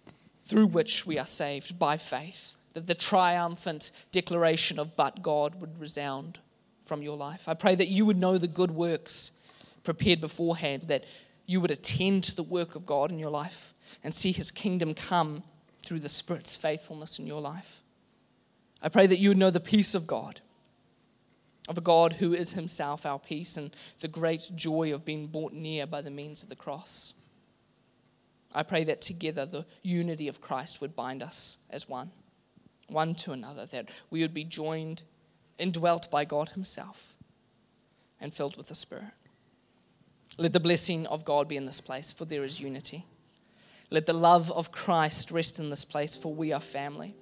through 0.44 0.66
which 0.66 1.06
we 1.06 1.18
are 1.18 1.26
saved 1.26 1.78
by 1.78 1.96
faith, 1.96 2.56
that 2.74 2.86
the 2.86 2.94
triumphant 2.94 3.90
declaration 4.12 4.78
of 4.78 4.96
but 4.96 5.22
God 5.22 5.60
would 5.60 5.78
resound 5.78 6.38
from 6.84 7.02
your 7.02 7.16
life. 7.16 7.48
I 7.48 7.54
pray 7.54 7.74
that 7.74 7.88
you 7.88 8.04
would 8.06 8.18
know 8.18 8.38
the 8.38 8.46
good 8.46 8.70
works 8.70 9.46
prepared 9.84 10.20
beforehand, 10.20 10.84
that 10.88 11.04
you 11.46 11.60
would 11.60 11.70
attend 11.70 12.24
to 12.24 12.36
the 12.36 12.42
work 12.42 12.74
of 12.74 12.86
God 12.86 13.10
in 13.10 13.18
your 13.18 13.30
life 13.30 13.74
and 14.02 14.14
see 14.14 14.32
his 14.32 14.50
kingdom 14.50 14.94
come 14.94 15.42
through 15.82 16.00
the 16.00 16.08
Spirit's 16.08 16.56
faithfulness 16.56 17.18
in 17.18 17.26
your 17.26 17.40
life. 17.40 17.82
I 18.82 18.88
pray 18.88 19.06
that 19.06 19.18
you 19.18 19.30
would 19.30 19.38
know 19.38 19.50
the 19.50 19.60
peace 19.60 19.94
of 19.94 20.06
God 20.06 20.40
of 21.68 21.78
a 21.78 21.82
God 21.82 22.14
who 22.14 22.34
is 22.34 22.52
himself 22.52 23.06
our 23.06 23.18
peace 23.18 23.56
and 23.56 23.70
the 24.00 24.08
great 24.08 24.50
joy 24.54 24.92
of 24.92 25.04
being 25.04 25.26
brought 25.26 25.52
near 25.52 25.86
by 25.86 26.02
the 26.02 26.10
means 26.10 26.42
of 26.42 26.48
the 26.48 26.56
cross. 26.56 27.14
I 28.54 28.62
pray 28.62 28.84
that 28.84 29.00
together 29.00 29.46
the 29.46 29.66
unity 29.82 30.28
of 30.28 30.40
Christ 30.40 30.80
would 30.80 30.94
bind 30.94 31.22
us 31.22 31.66
as 31.70 31.88
one, 31.88 32.10
one 32.88 33.14
to 33.16 33.32
another, 33.32 33.66
that 33.66 34.00
we 34.10 34.20
would 34.20 34.34
be 34.34 34.44
joined, 34.44 35.02
indwelt 35.58 36.10
by 36.10 36.24
God 36.24 36.50
Himself, 36.50 37.16
and 38.20 38.32
filled 38.32 38.56
with 38.56 38.68
the 38.68 38.74
Spirit. 38.74 39.12
Let 40.38 40.52
the 40.52 40.60
blessing 40.60 41.06
of 41.06 41.24
God 41.24 41.48
be 41.48 41.56
in 41.56 41.66
this 41.66 41.80
place, 41.80 42.12
for 42.12 42.24
there 42.24 42.44
is 42.44 42.60
unity. 42.60 43.04
Let 43.90 44.06
the 44.06 44.12
love 44.12 44.52
of 44.52 44.72
Christ 44.72 45.30
rest 45.30 45.58
in 45.58 45.70
this 45.70 45.84
place, 45.84 46.16
for 46.16 46.34
we 46.34 46.52
are 46.52 46.60
family. 46.60 47.14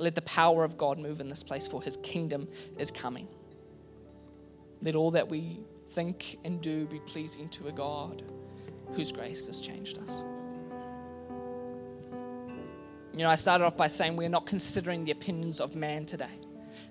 Let 0.00 0.14
the 0.14 0.22
power 0.22 0.64
of 0.64 0.78
God 0.78 0.98
move 0.98 1.20
in 1.20 1.28
this 1.28 1.42
place, 1.42 1.68
for 1.68 1.82
his 1.82 1.96
kingdom 1.98 2.48
is 2.78 2.90
coming. 2.90 3.28
Let 4.80 4.94
all 4.94 5.10
that 5.10 5.28
we 5.28 5.58
think 5.88 6.38
and 6.44 6.60
do 6.60 6.86
be 6.86 7.00
pleasing 7.00 7.48
to 7.50 7.68
a 7.68 7.72
God 7.72 8.22
whose 8.92 9.12
grace 9.12 9.46
has 9.46 9.60
changed 9.60 9.98
us. 9.98 10.24
You 13.12 13.24
know, 13.24 13.28
I 13.28 13.34
started 13.34 13.64
off 13.64 13.76
by 13.76 13.88
saying 13.88 14.16
we're 14.16 14.30
not 14.30 14.46
considering 14.46 15.04
the 15.04 15.10
opinions 15.10 15.60
of 15.60 15.76
man 15.76 16.06
today. 16.06 16.38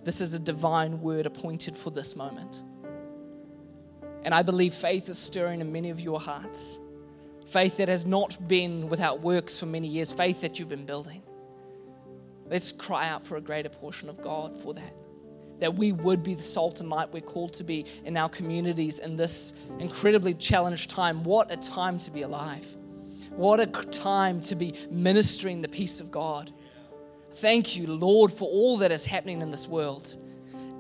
This 0.04 0.22
is 0.22 0.36
a 0.36 0.40
divine 0.40 1.02
word 1.02 1.26
appointed 1.26 1.76
for 1.76 1.90
this 1.90 2.16
moment. 2.16 2.62
And 4.24 4.36
I 4.36 4.44
believe 4.44 4.74
faith 4.74 5.10
is 5.10 5.18
stirring 5.18 5.62
in 5.62 5.72
many 5.72 5.90
of 5.90 6.00
your 6.00 6.20
hearts. 6.20 6.78
Faith 7.48 7.78
that 7.78 7.90
has 7.90 8.06
not 8.06 8.38
been 8.48 8.88
without 8.90 9.22
works 9.22 9.60
for 9.60 9.66
many 9.66 9.88
years, 9.88 10.14
faith 10.14 10.42
that 10.42 10.60
you've 10.60 10.70
been 10.70 10.86
building. 10.86 11.24
Let's 12.50 12.72
cry 12.72 13.08
out 13.08 13.24
for 13.24 13.38
a 13.38 13.42
greater 13.42 13.70
portion 13.70 14.10
of 14.10 14.22
God 14.22 14.54
for 14.54 14.74
that. 14.74 14.94
That 15.60 15.76
we 15.76 15.92
would 15.92 16.24
be 16.24 16.34
the 16.34 16.44
salt 16.44 16.80
and 16.80 16.90
light 16.90 17.12
we're 17.12 17.22
called 17.22 17.54
to 17.54 17.64
be 17.64 17.86
in 18.06 18.18
our 18.18 18.30
communities 18.30 19.00
in 19.00 19.16
this 19.16 19.68
incredibly 19.80 20.34
challenged 20.34 20.90
time. 20.90 21.24
What 21.24 21.52
a 21.52 21.58
time 21.58 22.00
to 22.00 22.12
be 22.12 22.24
alive! 22.24 22.76
What 23.32 23.60
a 23.60 23.68
time 23.68 24.40
to 24.42 24.56
be 24.56 24.74
ministering 24.90 25.62
the 25.62 25.68
peace 25.68 26.02
of 26.02 26.12
God. 26.12 26.52
Thank 27.32 27.78
you, 27.78 27.88
Lord, 27.88 28.32
for 28.32 28.50
all 28.50 28.78
that 28.78 28.92
is 28.92 29.06
happening 29.06 29.42
in 29.42 29.52
this 29.52 29.68
world. 29.68 30.16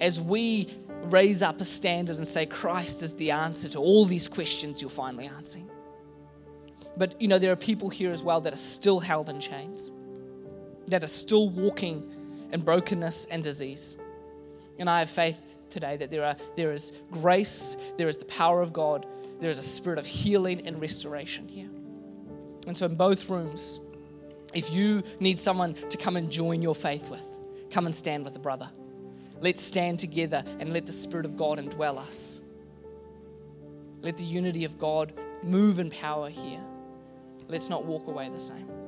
As 0.01 0.20
we 0.20 0.67
raise 1.03 1.41
up 1.41 1.61
a 1.61 1.63
standard 1.63 2.17
and 2.17 2.28
say, 2.28 2.45
Christ 2.45 3.03
is 3.03 3.15
the 3.15 3.32
answer 3.32 3.70
to 3.70 3.80
all 3.80 4.05
these 4.05 4.28
questions 4.28 4.82
you're 4.82 4.89
finally 4.89 5.28
answering. 5.28 5.70
But 6.97 7.22
you 7.22 7.28
know, 7.28 7.39
there 7.39 7.51
are 7.51 7.55
people 7.55 7.89
here 7.89 8.11
as 8.11 8.24
well 8.24 8.41
that 8.41 8.53
are 8.53 8.57
still 8.57 8.99
held 8.99 9.30
in 9.30 9.39
chains 9.39 9.91
that 10.90 11.04
are 11.04 11.08
still 11.08 11.50
walking 11.50 12.16
in 12.52 12.62
brokenness 12.62 13.26
and 13.26 13.44
disease. 13.44 14.00
And 14.78 14.90
I 14.90 15.00
have 15.00 15.10
faith 15.10 15.58
today 15.70 15.98
that 15.98 16.10
there, 16.10 16.24
are, 16.24 16.36
there 16.56 16.72
is 16.72 17.00
grace, 17.12 17.76
there 17.98 18.08
is 18.08 18.18
the 18.18 18.26
power 18.26 18.62
of 18.62 18.74
God, 18.74 19.06
there 19.42 19.50
is 19.50 19.60
a 19.60 19.64
spirit 19.64 20.00
of 20.00 20.06
healing 20.06 20.66
and 20.66 20.82
restoration 20.82 21.48
here. 21.48 21.70
And 22.68 22.78
so, 22.78 22.86
in 22.86 22.96
both 22.96 23.30
rooms, 23.30 23.82
if 24.54 24.72
you 24.72 25.04
need 25.20 25.38
someone 25.38 25.74
to 25.74 25.98
come 25.98 26.16
and 26.16 26.30
join 26.30 26.62
your 26.62 26.76
faith 26.76 27.10
with, 27.10 27.40
come 27.72 27.86
and 27.86 27.94
stand 27.94 28.26
with 28.26 28.36
a 28.36 28.40
brother. 28.40 28.70
Let's 29.42 29.62
stand 29.62 30.00
together 30.00 30.44
and 30.60 30.74
let 30.74 30.86
the 30.86 30.92
Spirit 30.92 31.26
of 31.26 31.38
God 31.38 31.60
indwell 31.60 31.98
us. 31.98 32.42
Let 34.02 34.18
the 34.18 34.26
unity 34.26 34.66
of 34.66 34.78
God 34.78 35.14
move 35.44 35.80
in 35.80 35.90
power 35.90 36.30
here. 36.30 36.62
Let's 37.48 37.70
not 37.70 37.86
walk 37.86 38.08
away 38.08 38.30
the 38.30 38.40
same. 38.40 38.70